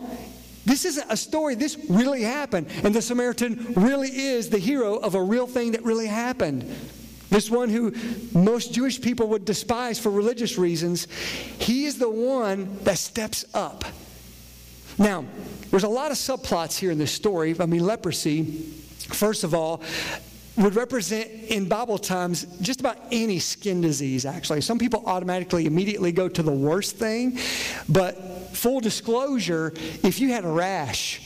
this 0.65 0.85
isn't 0.85 1.11
a 1.11 1.17
story. 1.17 1.55
This 1.55 1.75
really 1.89 2.21
happened. 2.21 2.67
And 2.83 2.93
the 2.93 3.01
Samaritan 3.01 3.73
really 3.75 4.09
is 4.09 4.51
the 4.51 4.59
hero 4.59 4.97
of 4.97 5.15
a 5.15 5.23
real 5.23 5.47
thing 5.47 5.71
that 5.71 5.83
really 5.83 6.05
happened. 6.05 6.71
This 7.31 7.49
one 7.49 7.69
who 7.69 7.95
most 8.31 8.75
Jewish 8.75 9.01
people 9.01 9.29
would 9.29 9.43
despise 9.43 9.97
for 9.97 10.11
religious 10.11 10.59
reasons, 10.59 11.07
he 11.57 11.85
is 11.85 11.97
the 11.97 12.11
one 12.11 12.77
that 12.83 12.99
steps 12.99 13.43
up. 13.55 13.85
Now, 14.97 15.25
there's 15.71 15.83
a 15.83 15.89
lot 15.89 16.11
of 16.11 16.17
subplots 16.17 16.77
here 16.77 16.91
in 16.91 16.97
this 16.97 17.11
story. 17.11 17.55
I 17.59 17.65
mean, 17.65 17.85
leprosy, 17.85 18.43
first 19.09 19.43
of 19.43 19.53
all, 19.53 19.81
would 20.57 20.75
represent 20.75 21.29
in 21.29 21.67
Bible 21.67 21.97
times 21.97 22.45
just 22.61 22.79
about 22.79 22.97
any 23.11 23.39
skin 23.39 23.81
disease, 23.81 24.25
actually. 24.25 24.61
Some 24.61 24.79
people 24.79 25.03
automatically 25.05 25.65
immediately 25.65 26.13
go 26.13 26.29
to 26.29 26.41
the 26.41 26.51
worst 26.51 26.95
thing, 26.95 27.37
but 27.89 28.15
full 28.55 28.79
disclosure, 28.79 29.73
if 30.01 30.21
you 30.21 30.29
had 30.29 30.45
a 30.45 30.49
rash, 30.49 31.21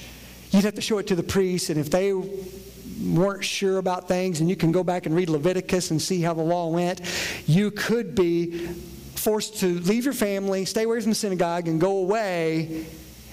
you'd 0.49 0.63
have 0.63 0.75
to 0.75 0.81
show 0.81 0.97
it 0.97 1.07
to 1.07 1.15
the 1.15 1.23
priest, 1.23 1.69
and 1.69 1.79
if 1.79 1.91
they 1.91 2.11
weren't 2.11 3.45
sure 3.45 3.77
about 3.77 4.07
things, 4.07 4.39
and 4.39 4.49
you 4.49 4.55
can 4.55 4.71
go 4.71 4.83
back 4.83 5.05
and 5.05 5.15
read 5.15 5.29
Leviticus 5.29 5.91
and 5.91 6.01
see 6.01 6.21
how 6.21 6.33
the 6.33 6.41
law 6.41 6.67
went, 6.69 7.01
you 7.45 7.69
could 7.69 8.15
be 8.15 8.65
forced 9.13 9.59
to 9.59 9.79
leave 9.81 10.05
your 10.05 10.13
family, 10.13 10.65
stay 10.65 10.83
away 10.83 10.99
from 11.01 11.11
the 11.11 11.15
synagogue, 11.15 11.67
and 11.67 11.79
go 11.79 11.97
away 11.97 12.87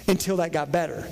until 0.09 0.37
that 0.39 0.53
got 0.53 0.73
better. 0.73 1.07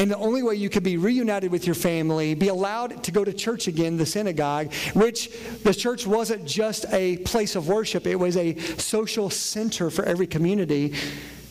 And 0.00 0.10
the 0.10 0.16
only 0.16 0.42
way 0.42 0.54
you 0.54 0.70
could 0.70 0.82
be 0.82 0.96
reunited 0.96 1.52
with 1.52 1.66
your 1.66 1.74
family, 1.74 2.34
be 2.34 2.48
allowed 2.48 3.04
to 3.04 3.12
go 3.12 3.22
to 3.22 3.34
church 3.34 3.68
again, 3.68 3.98
the 3.98 4.06
synagogue, 4.06 4.72
which 4.94 5.30
the 5.62 5.74
church 5.74 6.06
wasn't 6.06 6.46
just 6.46 6.86
a 6.90 7.18
place 7.18 7.54
of 7.54 7.68
worship, 7.68 8.06
it 8.06 8.16
was 8.16 8.38
a 8.38 8.56
social 8.78 9.28
center 9.28 9.90
for 9.90 10.04
every 10.06 10.26
community. 10.26 10.94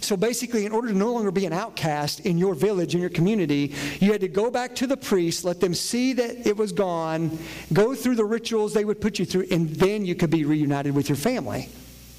So 0.02 0.18
basically, 0.18 0.66
in 0.66 0.72
order 0.72 0.88
to 0.88 0.96
no 0.96 1.14
longer 1.14 1.30
be 1.30 1.46
an 1.46 1.54
outcast 1.54 2.22
in 2.22 2.40
your 2.40 2.56
village, 2.56 2.96
in 2.96 3.02
your 3.02 3.12
community, 3.12 3.76
you 4.00 4.12
had 4.12 4.22
to 4.22 4.28
go 4.28 4.50
back 4.50 4.74
to 4.78 4.88
the 4.88 4.98
priest, 4.98 5.46
let 5.46 5.60
them 5.60 5.76
see 5.76 6.14
that 6.14 6.48
it 6.48 6.58
was 6.58 6.72
gone, 6.72 7.38
go 7.72 7.94
through 7.94 8.16
the 8.16 8.26
rituals 8.26 8.74
they 8.74 8.86
would 8.86 9.00
put 9.00 9.20
you 9.20 9.26
through, 9.26 9.46
and 9.52 9.70
then 9.70 10.06
you 10.06 10.16
could 10.16 10.32
be 10.32 10.46
reunited 10.46 10.96
with 10.96 11.08
your 11.08 11.18
family. 11.18 11.70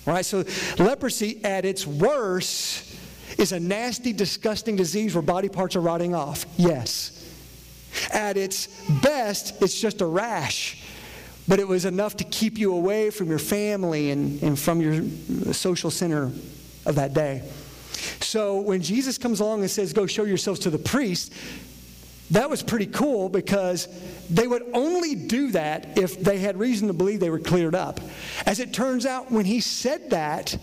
All 0.06 0.14
right, 0.14 0.24
so 0.24 0.44
leprosy 0.78 1.44
at 1.44 1.64
its 1.64 1.86
worst 1.86 2.89
is 3.40 3.52
a 3.52 3.60
nasty, 3.60 4.12
disgusting 4.12 4.76
disease 4.76 5.14
where 5.14 5.22
body 5.22 5.48
parts 5.48 5.76
are 5.76 5.80
rotting 5.80 6.14
off? 6.14 6.44
Yes. 6.56 7.16
At 8.12 8.36
its 8.36 8.68
best, 9.02 9.60
it's 9.62 9.80
just 9.80 10.00
a 10.00 10.06
rash, 10.06 10.82
but 11.48 11.58
it 11.58 11.66
was 11.66 11.84
enough 11.84 12.16
to 12.18 12.24
keep 12.24 12.58
you 12.58 12.74
away 12.74 13.10
from 13.10 13.28
your 13.28 13.38
family 13.38 14.10
and, 14.10 14.42
and 14.42 14.58
from 14.58 14.80
your 14.80 15.02
social 15.52 15.90
center 15.90 16.30
of 16.86 16.94
that 16.94 17.14
day. 17.14 17.42
So 18.20 18.60
when 18.60 18.82
Jesus 18.82 19.18
comes 19.18 19.40
along 19.40 19.60
and 19.60 19.70
says, 19.70 19.92
Go 19.92 20.06
show 20.06 20.24
yourselves 20.24 20.60
to 20.60 20.70
the 20.70 20.78
priest, 20.78 21.32
that 22.30 22.48
was 22.48 22.62
pretty 22.62 22.86
cool 22.86 23.28
because 23.28 23.88
they 24.30 24.46
would 24.46 24.62
only 24.72 25.16
do 25.16 25.50
that 25.50 25.98
if 25.98 26.20
they 26.20 26.38
had 26.38 26.56
reason 26.56 26.86
to 26.86 26.94
believe 26.94 27.18
they 27.18 27.30
were 27.30 27.40
cleared 27.40 27.74
up. 27.74 28.00
As 28.46 28.60
it 28.60 28.72
turns 28.72 29.04
out, 29.04 29.32
when 29.32 29.44
he 29.44 29.60
said 29.60 30.10
that, 30.10 30.56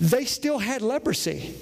they 0.00 0.24
still 0.24 0.58
had 0.58 0.80
leprosy. 0.80 1.54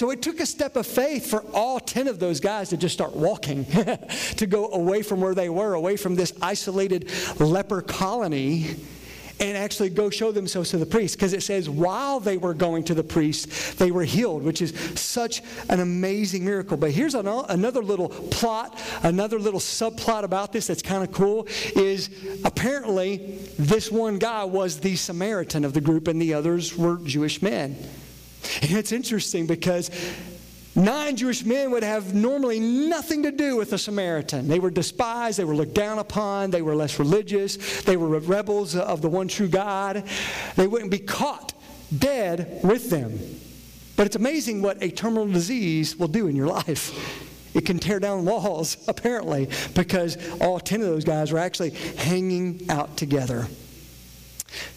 So 0.00 0.08
it 0.08 0.22
took 0.22 0.40
a 0.40 0.46
step 0.46 0.76
of 0.76 0.86
faith 0.86 1.26
for 1.28 1.44
all 1.52 1.78
10 1.78 2.08
of 2.08 2.18
those 2.18 2.40
guys 2.40 2.70
to 2.70 2.78
just 2.78 2.94
start 2.94 3.14
walking, 3.14 3.66
to 4.38 4.46
go 4.46 4.70
away 4.70 5.02
from 5.02 5.20
where 5.20 5.34
they 5.34 5.50
were, 5.50 5.74
away 5.74 5.98
from 5.98 6.14
this 6.14 6.32
isolated 6.40 7.10
leper 7.38 7.82
colony 7.82 8.76
and 9.40 9.58
actually 9.58 9.90
go 9.90 10.08
show 10.08 10.32
themselves 10.32 10.70
to 10.70 10.78
the 10.78 10.86
priest. 10.86 11.18
Because 11.18 11.34
it 11.34 11.42
says 11.42 11.68
while 11.68 12.18
they 12.18 12.38
were 12.38 12.54
going 12.54 12.84
to 12.84 12.94
the 12.94 13.04
priest 13.04 13.78
they 13.78 13.90
were 13.90 14.04
healed 14.04 14.42
which 14.42 14.62
is 14.62 14.72
such 14.98 15.42
an 15.68 15.80
amazing 15.80 16.46
miracle. 16.46 16.78
But 16.78 16.92
here's 16.92 17.14
an, 17.14 17.26
another 17.26 17.82
little 17.82 18.08
plot 18.08 18.80
another 19.02 19.38
little 19.38 19.60
subplot 19.60 20.22
about 20.22 20.50
this 20.50 20.68
that's 20.68 20.80
kind 20.80 21.06
of 21.06 21.12
cool 21.12 21.46
is 21.76 22.08
apparently 22.46 23.38
this 23.58 23.90
one 23.90 24.18
guy 24.18 24.44
was 24.44 24.80
the 24.80 24.96
samaritan 24.96 25.62
of 25.66 25.74
the 25.74 25.80
group 25.82 26.08
and 26.08 26.22
the 26.22 26.32
others 26.32 26.74
were 26.74 26.96
jewish 27.04 27.42
men 27.42 27.76
and 28.62 28.72
it's 28.72 28.92
interesting 28.92 29.46
because 29.46 29.90
Nine 30.76 31.16
Jewish 31.16 31.44
men 31.44 31.72
would 31.72 31.82
have 31.82 32.14
normally 32.14 32.60
nothing 32.60 33.24
to 33.24 33.32
do 33.32 33.56
with 33.56 33.72
a 33.72 33.78
Samaritan. 33.78 34.46
They 34.46 34.60
were 34.60 34.70
despised, 34.70 35.38
they 35.38 35.44
were 35.44 35.56
looked 35.56 35.74
down 35.74 35.98
upon, 35.98 36.50
they 36.50 36.62
were 36.62 36.76
less 36.76 36.98
religious, 36.98 37.82
they 37.82 37.96
were 37.96 38.20
rebels 38.20 38.76
of 38.76 39.02
the 39.02 39.08
one 39.08 39.26
true 39.26 39.48
God. 39.48 40.04
They 40.54 40.68
wouldn't 40.68 40.92
be 40.92 41.00
caught 41.00 41.54
dead 41.96 42.60
with 42.62 42.88
them. 42.88 43.18
But 43.96 44.06
it's 44.06 44.16
amazing 44.16 44.62
what 44.62 44.80
a 44.82 44.90
terminal 44.90 45.26
disease 45.26 45.96
will 45.96 46.08
do 46.08 46.28
in 46.28 46.36
your 46.36 46.46
life. 46.46 47.26
It 47.52 47.66
can 47.66 47.80
tear 47.80 47.98
down 47.98 48.24
walls, 48.24 48.76
apparently, 48.88 49.48
because 49.74 50.16
all 50.40 50.60
10 50.60 50.82
of 50.82 50.86
those 50.86 51.04
guys 51.04 51.32
were 51.32 51.40
actually 51.40 51.70
hanging 51.70 52.70
out 52.70 52.96
together. 52.96 53.48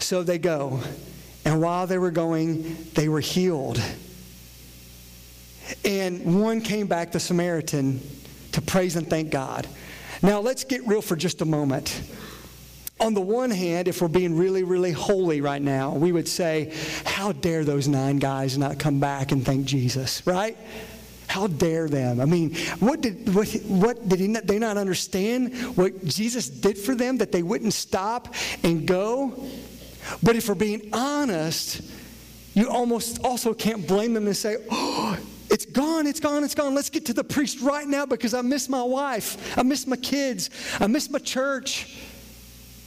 So 0.00 0.24
they 0.24 0.38
go, 0.38 0.80
and 1.44 1.60
while 1.60 1.86
they 1.86 1.98
were 1.98 2.10
going, 2.10 2.76
they 2.94 3.08
were 3.08 3.20
healed. 3.20 3.80
And 5.84 6.40
one 6.40 6.60
came 6.60 6.86
back, 6.86 7.12
the 7.12 7.20
Samaritan, 7.20 8.00
to 8.52 8.62
praise 8.62 8.96
and 8.96 9.08
thank 9.08 9.30
God. 9.30 9.66
Now, 10.22 10.40
let's 10.40 10.64
get 10.64 10.86
real 10.86 11.02
for 11.02 11.16
just 11.16 11.42
a 11.42 11.44
moment. 11.44 12.02
On 13.00 13.12
the 13.12 13.20
one 13.20 13.50
hand, 13.50 13.88
if 13.88 14.00
we're 14.00 14.08
being 14.08 14.36
really, 14.36 14.62
really 14.62 14.92
holy 14.92 15.40
right 15.40 15.60
now, 15.60 15.92
we 15.92 16.12
would 16.12 16.28
say, 16.28 16.72
How 17.04 17.32
dare 17.32 17.64
those 17.64 17.88
nine 17.88 18.18
guys 18.18 18.56
not 18.56 18.78
come 18.78 19.00
back 19.00 19.32
and 19.32 19.44
thank 19.44 19.66
Jesus, 19.66 20.26
right? 20.26 20.56
How 21.26 21.48
dare 21.48 21.88
them? 21.88 22.20
I 22.20 22.26
mean, 22.26 22.54
what 22.78 23.00
did, 23.00 23.34
what, 23.34 23.48
what 23.66 24.08
did 24.08 24.20
not, 24.20 24.46
they 24.46 24.58
not 24.58 24.76
understand 24.76 25.54
what 25.76 26.04
Jesus 26.04 26.48
did 26.48 26.78
for 26.78 26.94
them 26.94 27.18
that 27.18 27.32
they 27.32 27.42
wouldn't 27.42 27.72
stop 27.72 28.32
and 28.62 28.86
go? 28.86 29.44
But 30.22 30.36
if 30.36 30.48
we're 30.48 30.54
being 30.54 30.90
honest, 30.92 31.82
you 32.54 32.68
almost 32.68 33.24
also 33.24 33.54
can't 33.54 33.86
blame 33.86 34.14
them 34.14 34.26
and 34.26 34.36
say, 34.36 34.56
Oh, 34.70 35.18
it's 35.50 35.66
gone, 35.66 36.06
it's 36.06 36.20
gone, 36.20 36.44
it's 36.44 36.54
gone. 36.54 36.74
Let's 36.74 36.90
get 36.90 37.06
to 37.06 37.12
the 37.12 37.24
priest 37.24 37.60
right 37.60 37.86
now 37.86 38.06
because 38.06 38.34
I 38.34 38.42
miss 38.42 38.68
my 38.68 38.82
wife. 38.82 39.56
I 39.58 39.62
miss 39.62 39.86
my 39.86 39.96
kids. 39.96 40.50
I 40.80 40.86
miss 40.86 41.10
my 41.10 41.18
church. 41.18 41.96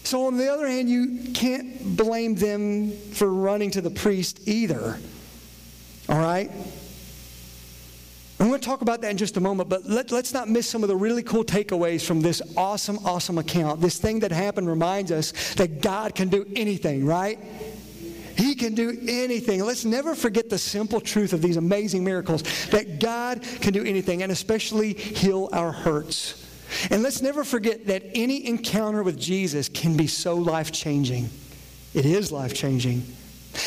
So, 0.03 0.25
on 0.27 0.38
the 0.38 0.51
other 0.51 0.67
hand, 0.67 0.89
you 0.89 1.33
can't 1.33 1.97
blame 1.97 2.36
them 2.36 2.91
for 2.91 3.27
running 3.27 3.71
to 3.71 3.81
the 3.81 3.89
priest 3.89 4.47
either. 4.47 4.97
All 6.07 6.17
right? 6.17 6.50
I'm 8.48 8.51
going 8.51 8.62
to 8.62 8.66
talk 8.66 8.82
about 8.82 9.01
that 9.01 9.12
in 9.12 9.18
just 9.18 9.36
a 9.36 9.42
moment, 9.42 9.68
but 9.68 9.84
let, 9.88 10.10
us 10.13 10.32
not 10.32 10.48
miss 10.48 10.70
some 10.70 10.82
of 10.82 10.88
the 10.88 10.96
really 10.96 11.22
cool 11.22 11.44
takeaways 11.44 12.06
from 12.06 12.22
this 12.22 12.42
awesome, 12.56 12.98
awesome 13.00 13.39
account. 13.39 13.82
This 13.82 14.00
thing 14.00 14.22
that 14.22 14.32
happened 14.32 14.70
reminds 14.70 15.12
us 15.12 15.54
that 15.56 15.82
God 15.82 16.16
can 16.16 16.30
do 16.30 16.46
anything, 16.56 17.06
right? 17.06 17.38
He 18.38 18.56
can 18.56 18.74
do 18.74 18.98
anything. 19.06 19.62
Let's 19.66 19.84
never 19.84 20.16
forget 20.16 20.50
the 20.50 20.58
simple 20.58 21.01
truth 21.01 21.34
of 21.34 21.42
these 21.42 21.58
amazing 21.58 22.06
miracles 22.06 22.44
that 22.70 23.01
God 23.01 23.42
can 23.60 23.74
do 23.74 23.84
anything, 23.84 24.24
and 24.24 24.32
especially 24.32 24.94
heal 24.94 25.50
our 25.51 25.74
hurts. 25.74 26.42
And 26.89 27.04
let's 27.04 27.22
never 27.22 27.44
forget 27.44 27.88
that 27.88 28.04
any 28.16 28.48
encounter 28.48 29.04
with 29.04 29.20
Jesus 29.20 29.68
can 29.68 29.98
be 29.98 30.08
so 30.08 30.36
life 30.36 30.72
changing. 30.72 31.30
It 31.94 32.06
is 32.06 32.32
life 32.32 32.54
changing. 32.54 33.04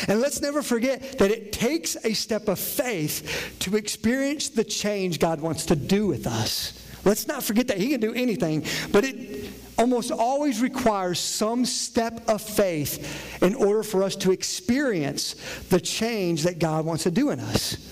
And 0.07 0.21
let's 0.21 0.41
never 0.41 0.61
forget 0.61 1.17
that 1.19 1.31
it 1.31 1.51
takes 1.51 1.95
a 2.03 2.13
step 2.13 2.47
of 2.47 2.59
faith 2.59 3.55
to 3.59 3.75
experience 3.75 4.49
the 4.49 4.63
change 4.63 5.19
God 5.19 5.41
wants 5.41 5.65
to 5.67 5.75
do 5.75 6.07
with 6.07 6.27
us. 6.27 6.77
Let's 7.03 7.27
not 7.27 7.43
forget 7.43 7.67
that 7.67 7.77
He 7.77 7.89
can 7.89 7.99
do 7.99 8.13
anything, 8.13 8.65
but 8.91 9.03
it 9.03 9.49
almost 9.77 10.11
always 10.11 10.61
requires 10.61 11.19
some 11.19 11.65
step 11.65 12.29
of 12.29 12.41
faith 12.41 13.41
in 13.41 13.55
order 13.55 13.83
for 13.83 14.03
us 14.03 14.15
to 14.17 14.31
experience 14.31 15.35
the 15.69 15.79
change 15.79 16.43
that 16.43 16.59
God 16.59 16.85
wants 16.85 17.03
to 17.03 17.11
do 17.11 17.31
in 17.31 17.39
us. 17.39 17.87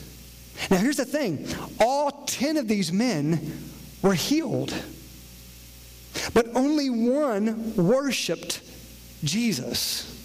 Now, 0.69 0.77
here's 0.77 0.97
the 0.97 1.05
thing 1.05 1.47
all 1.79 2.23
10 2.25 2.57
of 2.57 2.67
these 2.67 2.91
men 2.91 3.59
were 4.01 4.13
healed, 4.13 4.73
but 6.33 6.47
only 6.55 6.89
one 6.89 7.75
worshiped 7.75 8.61
Jesus. 9.23 10.18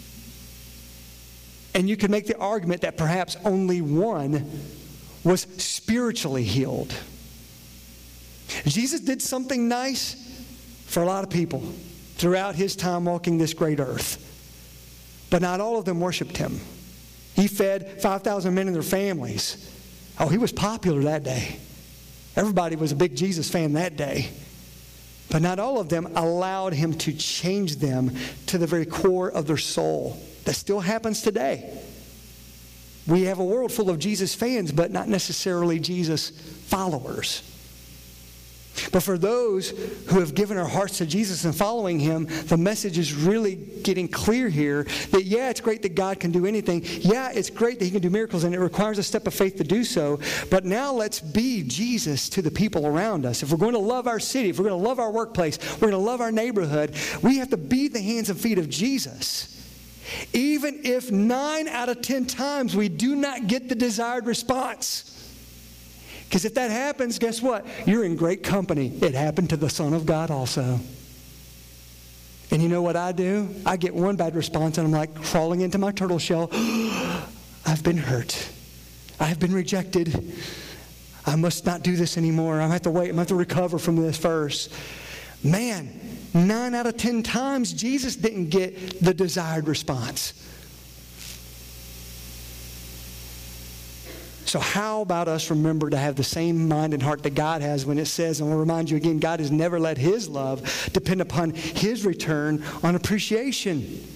And 1.75 1.89
you 1.89 1.97
can 1.97 2.11
make 2.11 2.27
the 2.27 2.39
argument 2.39 2.83
that 2.83 2.97
perhaps 2.97 3.37
only 3.45 3.81
one 3.81 4.49
was 5.25 5.43
spiritually 5.59 6.45
healed. 6.45 6.95
Jesus 8.65 9.01
did 9.01 9.21
something 9.21 9.69
nice 9.69 10.17
for 10.87 11.03
a 11.03 11.07
lot 11.07 11.25
of 11.25 11.31
people 11.31 11.61
throughout 12.17 12.55
his 12.55 12.77
time 12.77 13.05
walking 13.05 13.39
this 13.39 13.55
great 13.55 13.81
earth. 13.81 14.21
But 15.31 15.43
not 15.43 15.61
all 15.61 15.79
of 15.79 15.85
them 15.85 16.01
worshiped 16.01 16.37
him. 16.37 16.61
He 17.35 17.49
fed 17.49 18.01
5,000 18.01 18.55
men 18.55 18.69
and 18.69 18.77
their 18.77 18.83
families. 18.83 19.71
Oh, 20.21 20.29
he 20.29 20.39
was 20.39 20.53
popular 20.53 21.03
that 21.03 21.25
day. 21.25 21.57
Everybody 22.37 22.77
was 22.77 22.93
a 22.93 22.97
big 22.97 23.17
Jesus 23.17 23.51
fan 23.51 23.73
that 23.73 23.97
day. 23.97 24.31
But 25.31 25.43
not 25.43 25.59
all 25.59 25.81
of 25.81 25.89
them 25.89 26.13
allowed 26.15 26.75
him 26.75 26.95
to 26.99 27.13
change 27.13 27.77
them 27.77 28.13
to 28.47 28.59
the 28.59 28.67
very 28.67 28.87
core 28.87 29.29
of 29.29 29.49
their 29.49 29.57
soul. 29.57 30.21
That 30.45 30.55
still 30.55 30.81
happens 30.81 31.23
today. 31.23 31.81
We 33.07 33.23
have 33.23 33.39
a 33.39 33.45
world 33.45 33.73
full 33.73 33.91
of 33.91 33.99
Jesus 33.99 34.35
fans, 34.35 34.73
but 34.73 34.91
not 34.91 35.09
necessarily 35.09 35.79
Jesus 35.79 36.31
followers. 36.67 37.43
But 38.91 39.03
for 39.05 39.17
those 39.17 39.71
who 40.09 40.19
have 40.21 40.35
given 40.35 40.59
our 40.59 40.67
hearts 40.67 40.99
to 40.99 41.07
Jesus 41.07 41.45
and 41.45 41.55
following 41.55 42.01
him, 42.01 42.27
the 42.47 42.57
message 42.57 42.99
is 42.99 43.15
really 43.15 43.55
getting 43.55 44.09
clear 44.09 44.49
here 44.49 44.85
that, 45.13 45.25
yeah, 45.25 45.51
it's 45.51 45.61
great 45.61 45.83
that 45.83 45.95
God 45.95 46.19
can 46.19 46.33
do 46.33 46.45
anything. 46.45 46.83
Yeah, 46.85 47.31
it's 47.33 47.51
great 47.51 47.79
that 47.79 47.85
he 47.85 47.91
can 47.91 48.01
do 48.01 48.11
miracles, 48.11 48.43
and 48.43 48.55
it 48.55 48.59
requires 48.59 48.99
a 48.99 49.03
step 49.03 49.27
of 49.29 49.35
faith 49.35 49.57
to 49.57 49.65
do 49.65 49.85
so. 49.85 50.19
But 50.51 50.65
now 50.65 50.93
let's 50.93 51.21
be 51.21 51.63
Jesus 51.63 52.29
to 52.31 52.43
the 52.43 52.51
people 52.51 52.87
around 52.87 53.27
us. 53.27 53.43
If 53.43 53.53
we're 53.53 53.59
going 53.59 53.75
to 53.75 53.79
love 53.79 54.09
our 54.09 54.21
city, 54.21 54.49
if 54.49 54.59
we're 54.59 54.69
going 54.69 54.83
to 54.83 54.89
love 54.89 54.99
our 54.99 55.13
workplace, 55.13 55.59
we're 55.75 55.91
going 55.91 55.93
to 55.93 55.99
love 55.99 56.21
our 56.21 56.33
neighborhood, 56.33 56.97
we 57.23 57.39
have 57.39 57.51
to 57.51 57.57
be 57.57 57.87
the 57.87 58.01
hands 58.01 58.29
and 58.29 58.41
feet 58.41 58.59
of 58.59 58.69
Jesus. 58.69 59.54
Even 60.33 60.81
if 60.85 61.11
nine 61.11 61.69
out 61.69 61.89
of 61.89 62.03
ten 62.03 62.27
times 62.27 62.77
we 62.77 62.89
do 62.89 63.17
not 63.17 63.47
get 63.47 63.69
the 63.69 63.75
desired 63.75 64.27
response. 64.27 65.11
Because 66.25 66.45
if 66.45 66.55
that 66.55 66.71
happens, 66.71 67.19
guess 67.19 67.41
what? 67.41 67.67
You're 67.87 68.05
in 68.05 68.17
great 68.17 68.43
company. 68.43 68.93
It 69.01 69.15
happened 69.15 69.51
to 69.51 69.57
the 69.57 69.71
Son 69.71 69.93
of 69.93 70.05
God 70.05 70.31
also. 70.31 70.81
And 72.51 72.63
you 72.63 72.69
know 72.69 72.83
what 72.83 72.97
I 72.97 73.13
do? 73.13 73.49
I 73.65 73.77
get 73.77 73.95
one 73.95 74.17
bad 74.17 74.35
response 74.35 74.79
and 74.79 74.87
I'm 74.87 74.93
like 74.93 75.15
crawling 75.15 75.61
into 75.61 75.79
my 75.79 75.93
turtle 75.93 76.19
shell. 76.19 76.49
I've 77.67 77.83
been 77.83 77.97
hurt. 77.97 78.49
I've 79.19 79.39
been 79.39 79.53
rejected. 79.53 80.35
I 81.27 81.37
must 81.37 81.65
not 81.65 81.83
do 81.83 81.97
this 81.97 82.19
anymore. 82.19 82.61
I 82.61 82.67
have 82.69 82.83
to 82.83 82.91
wait. 82.91 83.13
I 83.13 83.17
have 83.17 83.29
to 83.29 83.35
recover 83.35 83.79
from 83.79 83.97
this 83.97 84.19
first. 84.19 84.73
Man, 85.45 85.91
nine 86.33 86.75
out 86.75 86.87
of 86.87 86.97
ten 86.97 87.23
times, 87.23 87.73
Jesus 87.73 88.17
didn't 88.17 88.49
get 88.49 89.01
the 89.01 89.13
desired 89.13 89.69
response. 89.69 90.33
So, 94.47 94.59
how 94.59 95.03
about 95.03 95.29
us 95.29 95.51
remember 95.51 95.91
to 95.91 95.97
have 95.97 96.17
the 96.17 96.25
same 96.25 96.69
mind 96.69 96.95
and 96.95 97.03
heart 97.03 97.23
that 97.25 97.35
God 97.35 97.61
has 97.61 97.85
when 97.85 97.99
it 97.99 98.07
says, 98.07 98.41
and 98.41 98.51
I'll 98.51 98.59
remind 98.59 98.89
you 98.89 98.97
again, 98.97 99.19
God 99.19 99.41
has 99.41 99.51
never 99.51 99.81
let 99.81 99.99
His 99.99 100.29
love 100.29 100.89
depend 100.93 101.21
upon 101.21 101.51
His 101.51 102.07
return 102.07 102.63
on 102.83 102.95
appreciation. 102.95 104.14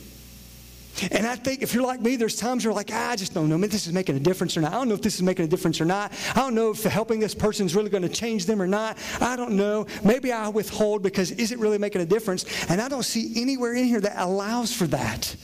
And 1.11 1.27
I 1.27 1.37
think 1.37 1.63
if 1.63 1.75
you're 1.75 1.83
like 1.83 2.01
me, 2.01 2.17
there's 2.17 2.37
times 2.37 2.65
you're 2.65 2.73
like, 2.73 2.91
ah, 2.93 3.11
I 3.11 3.17
just 3.17 3.35
don't 3.35 3.49
know 3.49 3.63
if 3.63 3.71
this 3.71 3.87
is 3.87 3.93
making 3.93 4.17
a 4.17 4.21
difference 4.21 4.57
or 4.57 4.61
not. 4.61 4.73
I 4.73 4.77
don't 4.77 4.89
know 4.89 4.95
if 4.95 5.03
this 5.03 5.15
is 5.15 5.23
making 5.23 5.45
a 5.45 5.49
difference 5.49 5.81
or 5.81 5.85
not. 5.85 6.13
I 6.35 6.41
don't 6.41 6.55
know 6.55 6.71
if 6.71 6.83
helping 6.83 7.21
this 7.21 7.35
person 7.35 7.67
is 7.67 7.75
really 7.75 7.91
going 7.91 8.03
to 8.03 8.09
change 8.09 8.47
them 8.47 8.61
or 8.61 8.67
not. 8.67 8.99
I 9.21 9.37
don't 9.37 9.53
know. 9.53 9.87
Maybe 10.05 10.33
I 10.33 10.49
withhold 10.49 11.03
because 11.03 11.31
is 11.33 11.53
it 11.53 11.59
really 11.59 11.79
making 11.79 12.01
a 12.01 12.07
difference? 12.07 12.45
And 12.69 12.81
I 12.81 12.89
don't 12.89 13.05
see 13.05 13.41
anywhere 13.41 13.75
in 13.75 13.85
here 13.85 14.01
that 14.01 14.23
allows 14.23 14.73
for 14.73 14.87
that. 14.89 15.35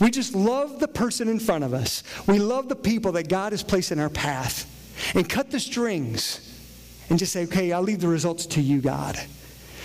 We 0.00 0.10
just 0.10 0.34
love 0.34 0.80
the 0.80 0.88
person 0.88 1.28
in 1.28 1.38
front 1.38 1.64
of 1.64 1.74
us. 1.74 2.02
We 2.26 2.38
love 2.38 2.68
the 2.68 2.76
people 2.76 3.12
that 3.12 3.28
God 3.28 3.52
has 3.52 3.62
placed 3.62 3.92
in 3.92 3.98
our 3.98 4.10
path. 4.10 4.70
And 5.14 5.28
cut 5.28 5.50
the 5.50 5.58
strings 5.58 6.40
and 7.10 7.18
just 7.18 7.32
say, 7.32 7.44
okay, 7.44 7.72
I'll 7.72 7.82
leave 7.82 8.00
the 8.00 8.08
results 8.08 8.46
to 8.46 8.60
you, 8.60 8.80
God. 8.80 9.18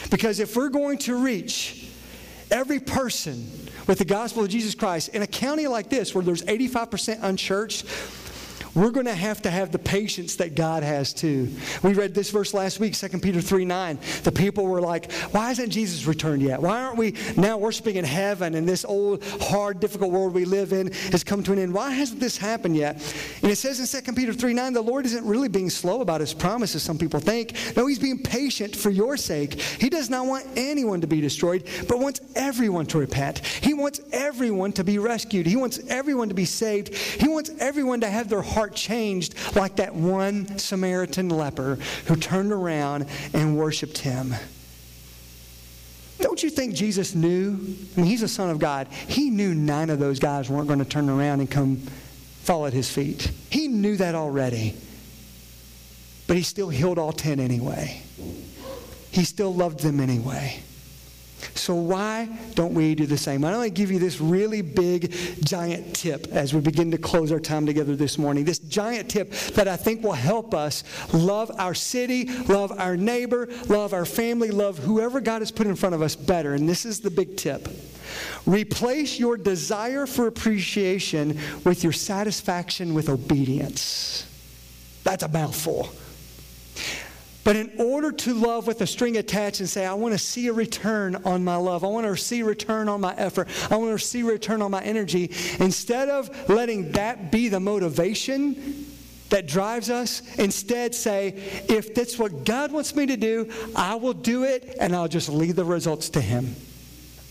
Because 0.10 0.40
if 0.40 0.56
we're 0.56 0.70
going 0.70 0.98
to 1.00 1.16
reach 1.16 1.90
every 2.52 2.80
person 2.80 3.69
with 3.90 3.98
the 3.98 4.06
gospel 4.06 4.44
of 4.44 4.50
Jesus 4.50 4.76
Christ 4.76 5.10
in 5.16 5.24
a 5.24 5.28
county 5.28 5.66
like 5.66 5.90
this 5.90 6.14
where 6.14 6.24
there's 6.24 6.44
85% 6.44 7.24
unchurched, 7.24 7.88
we're 8.76 8.92
going 8.92 9.06
to 9.06 9.16
have 9.16 9.42
to 9.44 9.52
have 9.52 9.72
the 9.72 9.80
patience 9.80 10.36
that 10.38 10.56
God 10.56 10.84
has 10.84 11.14
too. 11.14 11.50
We 11.84 11.94
read 11.94 12.14
this 12.14 12.30
verse 12.30 12.54
last 12.54 12.80
week, 12.80 12.94
2 12.94 13.20
Peter 13.20 13.42
3 13.42 13.66
9. 13.66 14.00
The 14.24 14.32
people 14.32 14.66
were 14.66 14.82
like, 14.82 15.12
Why 15.32 15.48
hasn't 15.48 15.70
Jesus 15.70 16.06
returned 16.06 16.42
yet? 16.42 16.62
Why 16.62 16.82
aren't 16.82 16.98
we 16.98 17.16
now 17.36 17.58
worshiping 17.58 17.96
in 17.96 18.06
heaven 18.06 18.56
and 18.56 18.68
this 18.68 18.86
old, 18.86 19.24
hard, 19.42 19.80
difficult 19.80 20.12
world 20.12 20.34
we 20.34 20.46
live 20.46 20.74
in 20.74 20.92
has 21.12 21.24
come 21.24 21.44
to 21.44 21.54
an 21.54 21.60
end? 21.60 21.74
Why 21.74 21.92
hasn't 21.92 22.20
this 22.20 22.38
happened 22.38 22.76
yet? 22.76 22.96
And 23.42 23.52
it 23.52 23.58
says 23.58 23.80
in 23.80 24.04
2 24.04 24.14
Peter 24.14 24.34
3 24.34 24.54
9, 24.54 24.74
the 24.74 24.82
Lord 24.82 25.06
isn't 25.06 25.26
really 25.26 25.50
being 25.50 25.70
slow 25.70 26.02
about 26.02 26.22
his 26.22 26.34
promises, 26.34 26.84
some 26.84 26.98
people 26.98 27.20
think. 27.20 27.56
No, 27.76 27.88
he's 27.88 28.00
being 28.00 28.22
patient 28.22 28.76
for 28.76 28.90
your 28.90 29.18
sake. 29.18 29.60
He 29.60 29.90
does 29.90 30.10
not 30.10 30.26
want 30.26 30.46
anyone 30.56 31.02
to 31.02 31.08
be 31.08 31.22
destroyed, 31.22 31.68
but 31.88 32.00
wants 32.00 32.22
everyone 32.36 32.86
to 32.88 33.00
repent. 33.00 33.40
He 33.40 33.74
wants 33.74 34.02
everyone 34.12 34.74
to 34.74 34.84
be 34.84 35.00
rescued. 35.00 35.46
He 35.46 35.56
wants 35.56 35.80
everyone 35.88 36.30
to 36.30 36.36
be 36.36 36.46
saved. 36.46 36.94
He 36.94 37.28
wants 37.28 37.52
everyone 37.60 38.02
to 38.02 38.10
have 38.10 38.30
their 38.30 38.42
heart 38.42 38.59
heart 38.60 38.76
changed 38.76 39.36
like 39.56 39.78
that 39.78 39.96
one 39.96 40.58
Samaritan 40.60 41.30
leper 41.30 41.76
who 42.08 42.18
turned 42.18 42.52
around 42.52 43.06
and 43.34 43.58
worshiped 43.58 44.00
him. 44.00 44.36
Don't 46.20 46.44
you 46.44 46.50
think 46.50 46.74
Jesus 46.74 47.16
knew? 47.16 47.54
I 47.96 48.02
mean, 48.02 48.06
he's 48.06 48.20
the 48.20 48.28
Son 48.28 48.50
of 48.50 48.60
God. 48.60 48.88
He 49.08 49.30
knew 49.30 49.56
nine 49.56 49.90
of 49.90 50.00
those 50.00 50.20
guys 50.20 50.50
weren't 50.50 50.68
going 50.68 50.80
to 50.80 50.86
turn 50.86 51.08
around 51.08 51.40
and 51.40 51.50
come 51.50 51.78
fall 52.42 52.66
at 52.66 52.74
his 52.74 52.92
feet. 52.92 53.32
He 53.50 53.70
knew 53.70 53.96
that 53.96 54.14
already. 54.14 54.76
But 56.28 56.36
he 56.36 56.44
still 56.44 56.68
healed 56.68 57.00
all 57.00 57.14
ten 57.14 57.40
anyway. 57.40 58.02
He 59.12 59.24
still 59.24 59.54
loved 59.54 59.80
them 59.80 60.02
anyway. 60.02 60.60
So, 61.56 61.76
why 61.76 62.28
don't 62.56 62.74
we 62.74 62.96
do 62.96 63.06
the 63.06 63.18
same? 63.18 63.46
I 63.46 63.52
want 63.52 63.64
to 63.64 63.70
give 63.70 63.92
you 63.92 64.00
this 64.00 64.20
really 64.20 64.62
big, 64.62 65.14
giant 65.44 65.96
tip 65.96 66.28
as 66.32 66.54
we 66.54 66.62
begin 66.62 66.92
to 66.92 66.98
close 66.98 67.32
our 67.32 67.40
time 67.40 67.66
together 67.66 67.96
this 67.96 68.18
morning. 68.18 68.46
This 68.46 68.60
giant 68.60 69.10
tip 69.10 69.32
that 69.54 69.68
I 69.68 69.76
think 69.76 70.04
will 70.04 70.14
help 70.14 70.54
us 70.54 70.84
love 71.14 71.52
our 71.58 71.74
city, 71.74 72.26
love 72.44 72.78
our 72.78 72.98
neighbor, 72.98 73.48
love 73.68 73.94
our 73.94 74.06
family, 74.06 74.52
love 74.52 74.78
whoever 74.80 75.22
God 75.22 75.42
has 75.42 75.52
put 75.52 75.68
in 75.68 75.76
front 75.76 75.96
of 75.96 76.02
us 76.02 76.16
better. 76.16 76.54
And 76.54 76.68
this 76.68 76.86
is 76.86 77.00
the 77.00 77.12
big 77.12 77.38
tip 77.38 77.68
replace 78.46 79.20
your 79.20 79.38
desire 79.38 80.08
for 80.08 80.26
appreciation 80.28 81.40
with 81.64 81.84
your 81.84 81.94
satisfaction 81.94 82.94
with 82.94 83.08
obedience. 83.08 84.26
That's 85.04 85.24
a 85.24 85.28
mouthful. 85.28 85.90
But 87.50 87.56
in 87.56 87.72
order 87.80 88.12
to 88.12 88.34
love 88.36 88.68
with 88.68 88.80
a 88.82 88.86
string 88.86 89.18
attached 89.18 89.60
and 89.60 89.68
say, 89.68 89.84
I 89.84 89.96
want 89.96 90.14
to 90.14 90.20
see 90.20 90.50
a 90.50 90.54
return 90.54 91.16
on 91.26 91.44
my 91.44 91.56
love, 91.56 91.84
I 91.84 91.88
want 91.88 92.06
to 92.06 92.16
see 92.16 92.42
a 92.42 92.46
return 92.46 92.88
on 92.88 93.02
my 93.02 93.16
effort, 93.16 93.48
I 93.72 93.76
want 93.76 94.00
to 94.00 94.06
see 94.06 94.22
a 94.22 94.26
return 94.26 94.62
on 94.62 94.70
my 94.70 94.84
energy, 94.84 95.32
instead 95.58 96.10
of 96.10 96.48
letting 96.48 96.92
that 96.92 97.32
be 97.32 97.48
the 97.48 97.60
motivation 97.60 98.86
that 99.30 99.48
drives 99.48 99.90
us, 99.90 100.22
instead 100.36 100.94
say, 100.94 101.30
if 101.68 101.96
that's 101.96 102.20
what 102.20 102.46
God 102.46 102.72
wants 102.72 102.96
me 102.96 103.08
to 103.08 103.18
do, 103.18 103.52
I 103.76 103.96
will 103.96 104.14
do 104.14 104.44
it 104.44 104.78
and 104.80 104.96
I'll 104.96 105.08
just 105.08 105.28
leave 105.28 105.56
the 105.56 105.66
results 105.66 106.12
to 106.12 106.22
Him. 106.22 106.56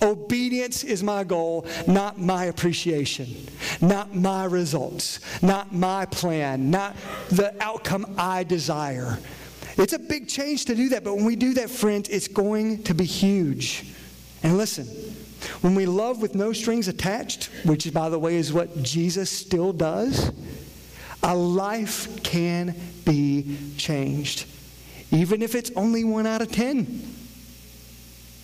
Obedience 0.02 0.83
is 0.83 1.00
my 1.00 1.22
goal, 1.22 1.64
not 1.87 2.18
my 2.18 2.46
appreciation, 2.46 3.46
not 3.81 4.16
my 4.16 4.46
results, 4.46 5.20
not 5.42 5.72
my 5.72 6.07
plan, 6.07 6.72
not 6.72 6.96
the 7.31 7.54
outcome 7.62 8.16
I 8.18 8.42
desire. 8.42 9.20
It's 9.78 9.92
a 9.92 9.98
big 9.98 10.28
change 10.28 10.64
to 10.66 10.74
do 10.74 10.88
that, 10.90 11.04
but 11.04 11.14
when 11.14 11.24
we 11.24 11.36
do 11.36 11.54
that, 11.54 11.70
friends, 11.70 12.08
it's 12.08 12.26
going 12.26 12.82
to 12.82 12.94
be 12.94 13.04
huge. 13.04 13.86
And 14.42 14.58
listen, 14.58 14.86
when 15.60 15.76
we 15.76 15.86
love 15.86 16.20
with 16.20 16.34
no 16.34 16.52
strings 16.52 16.88
attached, 16.88 17.44
which, 17.64 17.92
by 17.94 18.08
the 18.08 18.18
way, 18.18 18.36
is 18.36 18.52
what 18.52 18.82
Jesus 18.82 19.30
still 19.30 19.72
does, 19.72 20.32
a 21.22 21.34
life 21.34 22.22
can 22.24 22.74
be 23.04 23.56
changed. 23.76 24.46
Even 25.12 25.42
if 25.42 25.54
it's 25.54 25.70
only 25.76 26.02
one 26.02 26.26
out 26.26 26.42
of 26.42 26.50
10. 26.50 27.14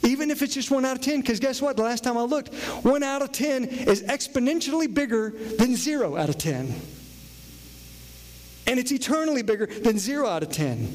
Even 0.04 0.30
if 0.30 0.40
it's 0.40 0.54
just 0.54 0.70
one 0.70 0.84
out 0.84 0.96
of 0.96 1.02
10, 1.02 1.20
because 1.20 1.40
guess 1.40 1.60
what? 1.60 1.76
The 1.76 1.82
last 1.82 2.04
time 2.04 2.16
I 2.16 2.22
looked, 2.22 2.54
one 2.84 3.02
out 3.02 3.22
of 3.22 3.32
10 3.32 3.64
is 3.64 4.02
exponentially 4.04 4.92
bigger 4.92 5.30
than 5.30 5.74
zero 5.74 6.16
out 6.16 6.28
of 6.28 6.38
10. 6.38 6.74
And 8.66 8.78
it's 8.78 8.92
eternally 8.92 9.42
bigger 9.42 9.66
than 9.66 9.98
zero 9.98 10.28
out 10.28 10.42
of 10.42 10.50
10. 10.50 10.92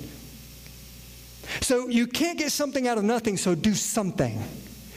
So 1.61 1.87
you 1.87 2.07
can't 2.07 2.37
get 2.37 2.51
something 2.51 2.87
out 2.87 2.97
of 2.97 3.03
nothing, 3.03 3.37
so 3.37 3.55
do 3.55 3.73
something. 3.73 4.41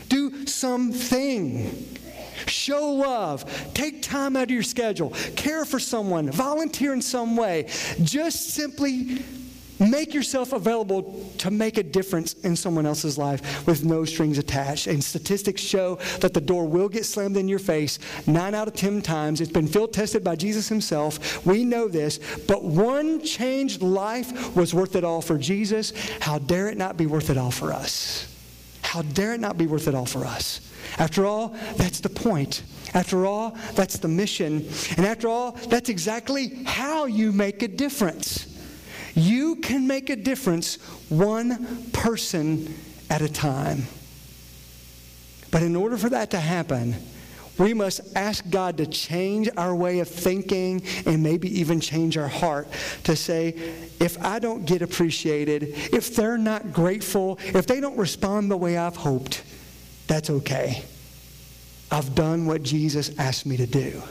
Do 0.09 0.47
something. 0.47 1.89
Show 2.47 2.93
love. 2.93 3.45
Take 3.75 4.03
time 4.03 4.37
out 4.37 4.45
of 4.45 4.51
your 4.51 4.63
schedule. 4.63 5.11
Care 5.37 5.65
for 5.65 5.79
someone. 5.79 6.31
Volunteer 6.31 6.93
in 6.93 7.03
some 7.03 7.37
way. 7.37 7.69
Just 8.03 8.51
simply 8.51 9.23
Make 9.91 10.15
yourself 10.15 10.53
available 10.53 11.29
to 11.39 11.51
make 11.51 11.77
a 11.77 11.83
difference 11.83 12.35
in 12.45 12.55
someone 12.55 12.87
else's 12.87 13.19
life 13.19 13.67
with 13.67 13.85
no 13.85 14.05
strings 14.05 14.39
attached. 14.39 14.87
And 14.87 15.03
statistics 15.03 15.61
show 15.61 15.97
that 16.21 16.35
the 16.35 16.41
door 16.41 16.67
will 16.67 16.89
get 16.89 17.05
slammed 17.05 17.37
in 17.37 17.49
your 17.49 17.59
face 17.59 17.99
nine 18.27 18.55
out 18.55 18.69
of 18.69 18.75
ten 18.75 19.03
times. 19.03 19.41
It's 19.41 19.51
been 19.51 19.67
field 19.67 19.93
tested 19.93 20.23
by 20.23 20.37
Jesus 20.37 20.69
himself. 20.69 21.45
We 21.45 21.65
know 21.65 21.89
this. 21.89 22.21
But 22.47 22.65
one 22.65 23.23
changed 23.25 23.83
life 23.83 24.55
was 24.55 24.73
worth 24.73 24.95
it 24.95 25.05
all 25.05 25.21
for 25.21 25.37
Jesus. 25.37 25.93
How 26.21 26.39
dare 26.39 26.69
it 26.69 26.79
not 26.79 26.97
be 26.97 27.07
worth 27.07 27.31
it 27.31 27.37
all 27.37 27.51
for 27.51 27.73
us? 27.73 28.29
How 28.83 29.03
dare 29.03 29.35
it 29.35 29.41
not 29.41 29.59
be 29.59 29.67
worth 29.67 29.89
it 29.89 29.95
all 29.95 30.07
for 30.07 30.25
us? 30.25 30.61
After 30.99 31.25
all, 31.25 31.57
that's 31.77 32.01
the 32.01 32.09
point. 32.09 32.63
After 32.95 33.25
all, 33.25 33.57
that's 33.75 33.99
the 33.99 34.09
mission. 34.09 34.69
And 34.97 35.07
after 35.07 35.29
all, 35.29 35.53
that's 35.69 35.89
exactly 35.89 36.63
how 36.65 37.07
you 37.07 37.33
make 37.33 37.63
a 37.63 37.69
difference. 37.69 38.52
You 39.15 39.57
can 39.57 39.87
make 39.87 40.11
a 40.11 40.17
difference 40.17 40.77
one 41.09 41.91
person 41.93 42.75
at 43.11 43.23
a 43.23 43.29
time. 43.29 43.87
But 45.51 45.63
in 45.63 45.77
order 45.77 45.99
for 45.99 46.09
that 46.09 46.31
to 46.31 46.41
happen, 46.41 46.97
we 47.59 47.75
must 47.75 48.17
ask 48.17 48.49
God 48.49 48.79
to 48.79 48.87
change 48.87 49.51
our 49.57 49.75
way 49.75 49.99
of 49.99 50.09
thinking 50.09 50.83
and 51.05 51.23
maybe 51.23 51.61
even 51.61 51.81
change 51.81 52.17
our 52.17 52.29
heart 52.29 52.67
to 53.05 53.15
say, 53.15 53.51
if 54.01 54.23
I 54.25 54.39
don't 54.39 54.65
get 54.65 54.81
appreciated, 54.81 55.65
if 55.93 56.17
they're 56.17 56.39
not 56.39 56.73
grateful, 56.73 57.39
if 57.45 57.67
they 57.67 57.81
don't 57.81 57.99
respond 57.99 58.51
the 58.51 58.57
way 58.57 58.79
I've 58.79 58.97
hoped, 58.97 59.45
that's 60.07 60.31
okay. 60.31 60.83
I've 61.91 62.15
done 62.15 62.47
what 62.47 62.63
Jesus 62.63 63.17
asked 63.19 63.45
me 63.45 63.59
to 63.59 63.67
do 63.67 64.03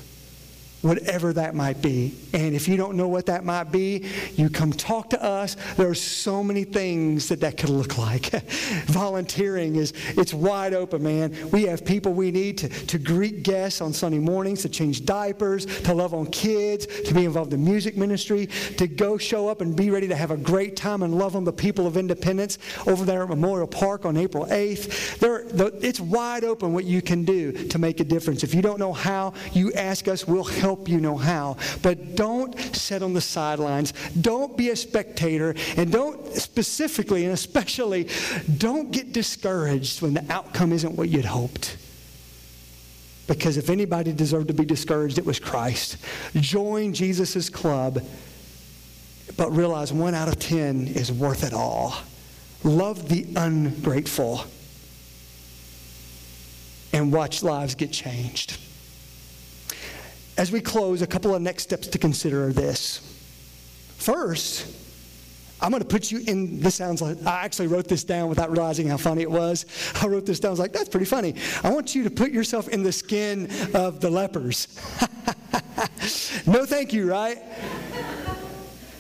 whatever 0.82 1.34
that 1.34 1.56
might 1.56 1.82
be. 1.82 2.16
And 2.34 2.56
if 2.56 2.68
you 2.68 2.78
don't 2.78 2.96
know 2.96 3.08
what 3.08 3.28
that 3.28 3.44
might 3.44 3.72
be, 3.72 4.08
you 4.36 4.50
come 4.50 4.74
talk 4.74 5.10
to 5.12 5.24
us. 5.24 5.56
There 5.78 5.88
are 5.88 5.96
so 5.96 6.44
many 6.44 6.64
things 6.64 7.30
that 7.30 7.40
that 7.42 7.58
could 7.58 7.70
look 7.70 7.98
like. 7.98 8.32
Volunteering 8.86 9.76
is 9.76 9.94
it's 10.18 10.34
wide 10.34 10.74
open, 10.74 11.04
man. 11.04 11.50
We 11.52 11.64
have 11.64 11.86
people 11.86 12.14
we 12.14 12.32
need 12.32 12.58
to, 12.60 12.70
to 12.70 12.98
greet 12.98 13.44
guests 13.44 13.82
on 13.82 13.94
Sunday 13.94 14.20
mornings, 14.20 14.62
to 14.64 14.70
change 14.70 15.06
diapers, 15.06 15.66
to 15.82 15.94
love 15.94 16.14
on 16.14 16.28
kids, 16.28 16.88
to 17.06 17.14
be 17.14 17.26
involved 17.26 17.54
in 17.54 17.64
music 17.64 17.96
ministry, 17.98 18.48
to 18.78 18.88
go 18.88 19.18
show 19.18 19.48
up 19.48 19.62
and 19.62 19.76
be 19.76 19.90
ready 19.90 20.08
to 20.08 20.16
have 20.16 20.32
a 20.32 20.38
great 20.38 20.76
time 20.76 21.04
and 21.04 21.18
love 21.18 21.36
on 21.36 21.44
the 21.44 21.54
people 21.54 21.86
of 21.86 21.98
Independence 21.98 22.58
over 22.88 23.06
there 23.06 23.24
at 23.24 23.30
Memorial 23.30 23.68
Park 23.68 24.06
on 24.06 24.18
April 24.18 24.46
8th. 24.46 25.20
There, 25.20 25.44
the, 25.44 25.78
it's 25.86 26.00
wide 26.00 26.44
open 26.44 26.74
what 26.74 26.86
you 26.86 27.02
can 27.02 27.24
do 27.24 27.52
to 27.68 27.78
make 27.78 28.00
a 28.00 28.04
difference. 28.04 28.44
If 28.44 28.56
you 28.56 28.62
don't 28.62 28.80
know 28.80 28.94
how, 28.94 29.34
you 29.54 29.72
ask 29.74 30.08
us, 30.08 30.28
we'll 30.28 30.44
help 30.44 30.71
help 30.72 30.88
you 30.88 31.02
know 31.02 31.18
how. 31.18 31.58
But 31.82 32.16
don't 32.16 32.58
sit 32.74 33.04
on 33.04 33.14
the 33.14 33.20
sidelines. 33.20 33.94
Don't 34.22 34.56
be 34.56 34.70
a 34.70 34.76
spectator. 34.76 35.54
And 35.76 35.92
don't 35.92 36.34
specifically 36.34 37.26
and 37.26 37.34
especially, 37.34 38.08
don't 38.58 38.90
get 38.90 39.12
discouraged 39.12 40.02
when 40.02 40.14
the 40.14 40.26
outcome 40.32 40.72
isn't 40.72 40.96
what 40.96 41.10
you'd 41.10 41.26
hoped. 41.26 41.78
Because 43.28 43.58
if 43.58 43.70
anybody 43.70 44.14
deserved 44.14 44.48
to 44.48 44.54
be 44.54 44.64
discouraged, 44.64 45.18
it 45.18 45.26
was 45.26 45.40
Christ. 45.40 45.98
Join 46.36 46.94
Jesus' 46.94 47.50
club, 47.50 48.02
but 49.36 49.52
realize 49.52 49.92
one 49.92 50.16
out 50.16 50.30
of 50.30 50.40
ten 50.40 50.88
is 50.88 51.12
worth 51.12 51.44
it 51.44 51.54
all. 51.54 51.96
Love 52.64 53.10
the 53.10 53.26
ungrateful 53.36 54.46
and 56.94 57.12
watch 57.12 57.44
lives 57.44 57.76
get 57.76 57.92
changed. 57.92 58.58
As 60.42 60.52
we 60.52 60.60
close, 60.60 61.04
a 61.04 61.08
couple 61.08 61.36
of 61.36 61.42
next 61.44 61.62
steps 61.62 61.86
to 61.86 62.00
consider 62.00 62.48
are 62.48 62.52
this. 62.52 62.98
First, 63.98 64.66
I'm 65.62 65.70
going 65.70 65.84
to 65.84 65.88
put 65.88 66.12
you 66.12 66.24
in, 66.26 66.60
this 66.60 66.74
sounds 66.74 67.00
like, 67.00 67.24
I 67.28 67.46
actually 67.46 67.68
wrote 67.68 67.88
this 67.88 68.04
down 68.04 68.28
without 68.28 68.50
realizing 68.50 68.88
how 68.88 68.98
funny 68.98 69.22
it 69.22 69.30
was. 69.30 69.68
I 70.02 70.08
wrote 70.08 70.26
this 70.26 70.40
down, 70.40 70.50
I 70.50 70.54
was 70.54 70.60
like, 70.60 70.74
that's 70.74 70.90
pretty 70.90 71.06
funny. 71.06 71.36
I 71.64 71.70
want 71.70 71.94
you 71.94 72.04
to 72.06 72.10
put 72.10 72.32
yourself 72.32 72.70
in 72.70 72.82
the 72.82 72.92
skin 72.92 73.52
of 73.76 74.00
the 74.00 74.10
lepers. 74.10 74.68
no, 76.48 76.66
thank 76.66 76.92
you, 76.92 77.08
right? 77.08 77.38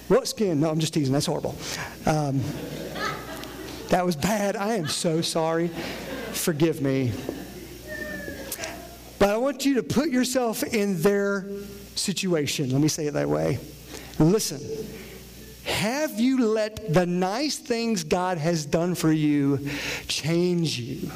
What 0.09 0.27
skin? 0.27 0.59
No, 0.59 0.69
I'm 0.69 0.79
just 0.79 0.93
teasing. 0.93 1.11
That's 1.11 1.25
horrible. 1.25 1.55
Um, 2.05 2.39
that 3.89 4.05
was 4.05 4.15
bad. 4.15 4.55
I 4.55 4.75
am 4.75 4.87
so 4.87 5.21
sorry. 5.21 5.69
Forgive 6.33 6.83
me. 6.83 7.13
But 9.21 9.29
I 9.29 9.37
want 9.37 9.67
you 9.67 9.75
to 9.75 9.83
put 9.83 10.09
yourself 10.09 10.63
in 10.63 10.99
their 10.99 11.45
situation. 11.93 12.71
Let 12.71 12.81
me 12.81 12.87
say 12.87 13.05
it 13.05 13.13
that 13.13 13.29
way. 13.29 13.59
Listen. 14.17 14.59
Have 15.63 16.19
you 16.19 16.47
let 16.47 16.91
the 16.91 17.05
nice 17.05 17.59
things 17.59 18.03
God 18.03 18.39
has 18.39 18.65
done 18.65 18.95
for 18.95 19.11
you 19.11 19.59
change 20.07 20.79
you? 20.79 21.11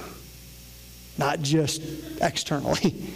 Not 1.18 1.42
just 1.42 1.82
externally. 2.22 3.08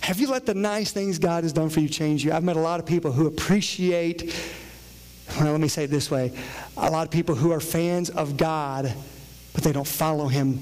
Have 0.00 0.18
you 0.18 0.30
let 0.30 0.46
the 0.46 0.54
nice 0.54 0.92
things 0.92 1.18
God 1.18 1.44
has 1.44 1.52
done 1.52 1.68
for 1.68 1.80
you 1.80 1.90
change 1.90 2.24
you? 2.24 2.32
I've 2.32 2.42
met 2.42 2.56
a 2.56 2.60
lot 2.60 2.80
of 2.80 2.86
people 2.86 3.12
who 3.12 3.26
appreciate, 3.26 4.34
well, 5.38 5.52
let 5.52 5.60
me 5.60 5.68
say 5.68 5.84
it 5.84 5.90
this 5.90 6.10
way 6.10 6.32
a 6.78 6.90
lot 6.90 7.06
of 7.06 7.10
people 7.10 7.34
who 7.34 7.52
are 7.52 7.60
fans 7.60 8.08
of 8.08 8.38
God, 8.38 8.94
but 9.52 9.62
they 9.62 9.72
don't 9.72 9.86
follow 9.86 10.26
Him. 10.26 10.58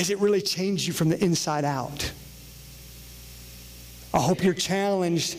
Has 0.00 0.08
it 0.08 0.18
really 0.18 0.40
changed 0.40 0.86
you 0.86 0.94
from 0.94 1.10
the 1.10 1.22
inside 1.22 1.62
out? 1.62 2.10
I 4.14 4.18
hope 4.18 4.42
you're 4.42 4.54
challenged 4.54 5.36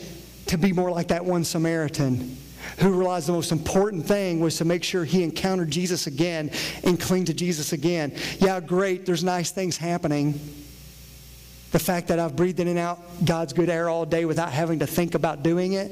to 0.50 0.58
be 0.60 0.72
more 0.72 0.92
like 0.92 1.08
that 1.08 1.26
one 1.26 1.44
Samaritan 1.44 2.38
who 2.78 2.92
realized 2.92 3.28
the 3.28 3.32
most 3.32 3.52
important 3.52 4.06
thing 4.06 4.40
was 4.40 4.60
to 4.60 4.66
make 4.66 4.84
sure 4.84 5.04
he 5.04 5.24
encountered 5.24 5.72
Jesus 5.72 6.06
again 6.06 6.52
and 6.84 7.00
cling 7.00 7.26
to 7.26 7.34
Jesus 7.34 7.74
again. 7.74 8.14
Yeah, 8.38 8.60
great, 8.60 9.04
there's 9.04 9.24
nice 9.24 9.50
things 9.50 9.78
happening. 9.78 10.40
The 11.72 11.80
fact 11.80 12.10
that 12.10 12.20
I've 12.20 12.36
breathed 12.36 12.60
in 12.60 12.68
and 12.68 12.78
out 12.78 13.00
God's 13.26 13.54
good 13.54 13.68
air 13.68 13.90
all 13.90 14.06
day 14.06 14.26
without 14.26 14.52
having 14.52 14.78
to 14.78 14.86
think 14.86 15.16
about 15.16 15.42
doing 15.42 15.74
it 15.74 15.92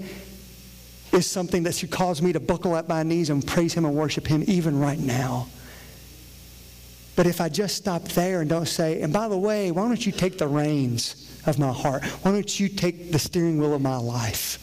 is 1.12 1.26
something 1.26 1.64
that 1.64 1.74
should 1.74 1.90
cause 1.90 2.22
me 2.22 2.34
to 2.34 2.40
buckle 2.40 2.76
at 2.76 2.88
my 2.88 3.02
knees 3.02 3.32
and 3.32 3.44
praise 3.48 3.74
Him 3.74 3.86
and 3.86 3.96
worship 3.96 4.28
Him 4.28 4.44
even 4.46 4.80
right 4.80 5.00
now. 5.00 5.48
But 7.20 7.28
if 7.28 7.42
I 7.42 7.50
just 7.50 7.76
stop 7.76 8.04
there 8.04 8.40
and 8.40 8.50
don't 8.50 8.66
say, 8.66 9.02
and 9.02 9.12
by 9.12 9.28
the 9.28 9.38
way, 9.38 9.72
why 9.72 9.86
don't 9.90 10.06
you 10.06 10.14
take 10.14 10.38
the 10.38 10.48
reins 10.48 11.38
of 11.46 11.60
my 11.60 11.74
heart? 11.74 12.06
Why 12.06 12.32
don't 12.32 12.60
you 12.62 12.70
take 12.70 13.12
the 13.12 13.20
steering 13.20 13.60
wheel 13.60 13.74
of 13.74 13.82
my 13.82 13.98
life? 13.98 14.58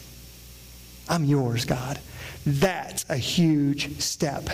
I'm 1.07 1.27
yours, 1.27 1.67
God. 1.67 2.01
That's 2.47 3.05
a 3.11 3.17
huge 3.19 4.01
step 4.01 4.49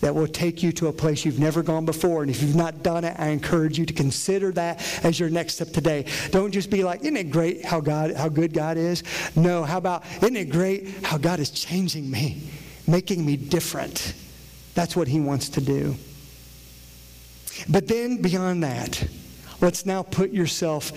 that 0.00 0.12
will 0.12 0.26
take 0.26 0.60
you 0.60 0.72
to 0.72 0.88
a 0.88 0.92
place 0.92 1.24
you've 1.24 1.38
never 1.38 1.62
gone 1.62 1.84
before. 1.84 2.22
And 2.22 2.32
if 2.32 2.42
you've 2.42 2.56
not 2.56 2.82
done 2.82 3.04
it, 3.04 3.14
I 3.16 3.28
encourage 3.28 3.78
you 3.78 3.86
to 3.86 3.94
consider 3.94 4.50
that 4.54 4.82
as 5.04 5.20
your 5.20 5.30
next 5.30 5.54
step 5.54 5.68
today. 5.68 6.04
Don't 6.32 6.50
just 6.50 6.68
be 6.68 6.82
like, 6.82 7.02
isn't 7.02 7.16
it 7.16 7.30
great 7.30 7.64
how 7.64 7.78
God 7.80 8.14
how 8.14 8.28
good 8.28 8.52
God 8.52 8.76
is? 8.76 9.04
No, 9.36 9.62
how 9.62 9.78
about 9.78 10.02
isn't 10.16 10.34
it 10.34 10.50
great 10.50 11.06
how 11.06 11.16
God 11.16 11.38
is 11.38 11.50
changing 11.50 12.10
me, 12.10 12.42
making 12.88 13.24
me 13.24 13.36
different? 13.36 14.14
That's 14.74 14.96
what 14.96 15.06
he 15.06 15.20
wants 15.20 15.50
to 15.50 15.60
do. 15.60 15.94
But 17.68 17.88
then 17.88 18.20
beyond 18.20 18.62
that, 18.62 19.06
let's 19.60 19.86
now 19.86 20.02
put 20.02 20.30
yourself 20.30 20.92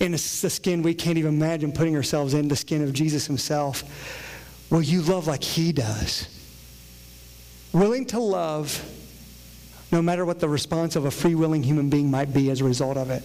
in 0.00 0.12
the 0.12 0.18
skin 0.18 0.82
we 0.82 0.94
can't 0.94 1.18
even 1.18 1.34
imagine 1.34 1.72
putting 1.72 1.96
ourselves 1.96 2.34
in 2.34 2.48
the 2.48 2.56
skin 2.56 2.82
of 2.82 2.92
Jesus 2.92 3.26
himself. 3.26 3.82
Will 4.70 4.82
you 4.82 5.02
love 5.02 5.26
like 5.26 5.42
he 5.42 5.72
does? 5.72 6.28
willing 7.76 8.06
to 8.06 8.18
love 8.18 8.82
no 9.92 10.02
matter 10.02 10.24
what 10.24 10.40
the 10.40 10.48
response 10.48 10.96
of 10.96 11.04
a 11.04 11.10
free 11.10 11.34
willing 11.34 11.62
human 11.62 11.88
being 11.88 12.10
might 12.10 12.32
be 12.32 12.50
as 12.50 12.60
a 12.60 12.64
result 12.64 12.96
of 12.96 13.10
it. 13.10 13.22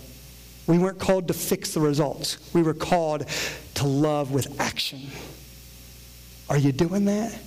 We 0.67 0.78
weren't 0.78 1.00
called 1.00 1.28
to 1.30 1.34
fix 1.34 1.74
the 1.74 1.80
results, 1.80 2.38
we 2.54 2.62
were 2.62 2.74
called 2.74 3.26
to 3.76 3.88
love 3.88 4.32
with 4.32 4.60
action. 4.60 5.02
Are 6.50 6.58
you 6.58 6.71
doing 6.71 7.06
that? 7.06 7.38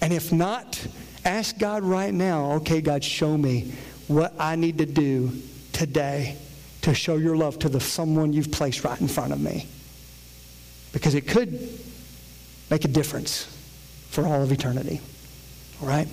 And 0.00 0.12
if 0.12 0.32
not, 0.32 0.84
ask 1.24 1.58
God 1.58 1.84
right 1.84 2.12
now, 2.12 2.52
okay, 2.52 2.80
God, 2.80 3.04
show 3.04 3.36
me 3.36 3.72
what 4.08 4.34
I 4.38 4.56
need 4.56 4.78
to 4.78 4.86
do 4.86 5.32
today 5.72 6.36
to 6.82 6.94
show 6.94 7.16
your 7.16 7.36
love 7.36 7.58
to 7.60 7.68
the 7.68 7.80
someone 7.80 8.32
you've 8.32 8.52
placed 8.52 8.84
right 8.84 9.00
in 9.00 9.08
front 9.08 9.32
of 9.32 9.40
me. 9.40 9.66
Because 10.92 11.14
it 11.14 11.26
could 11.26 11.68
make 12.70 12.84
a 12.84 12.88
difference 12.88 13.44
for 14.10 14.26
all 14.26 14.42
of 14.42 14.52
eternity. 14.52 15.00
All 15.82 15.88
right? 15.88 16.08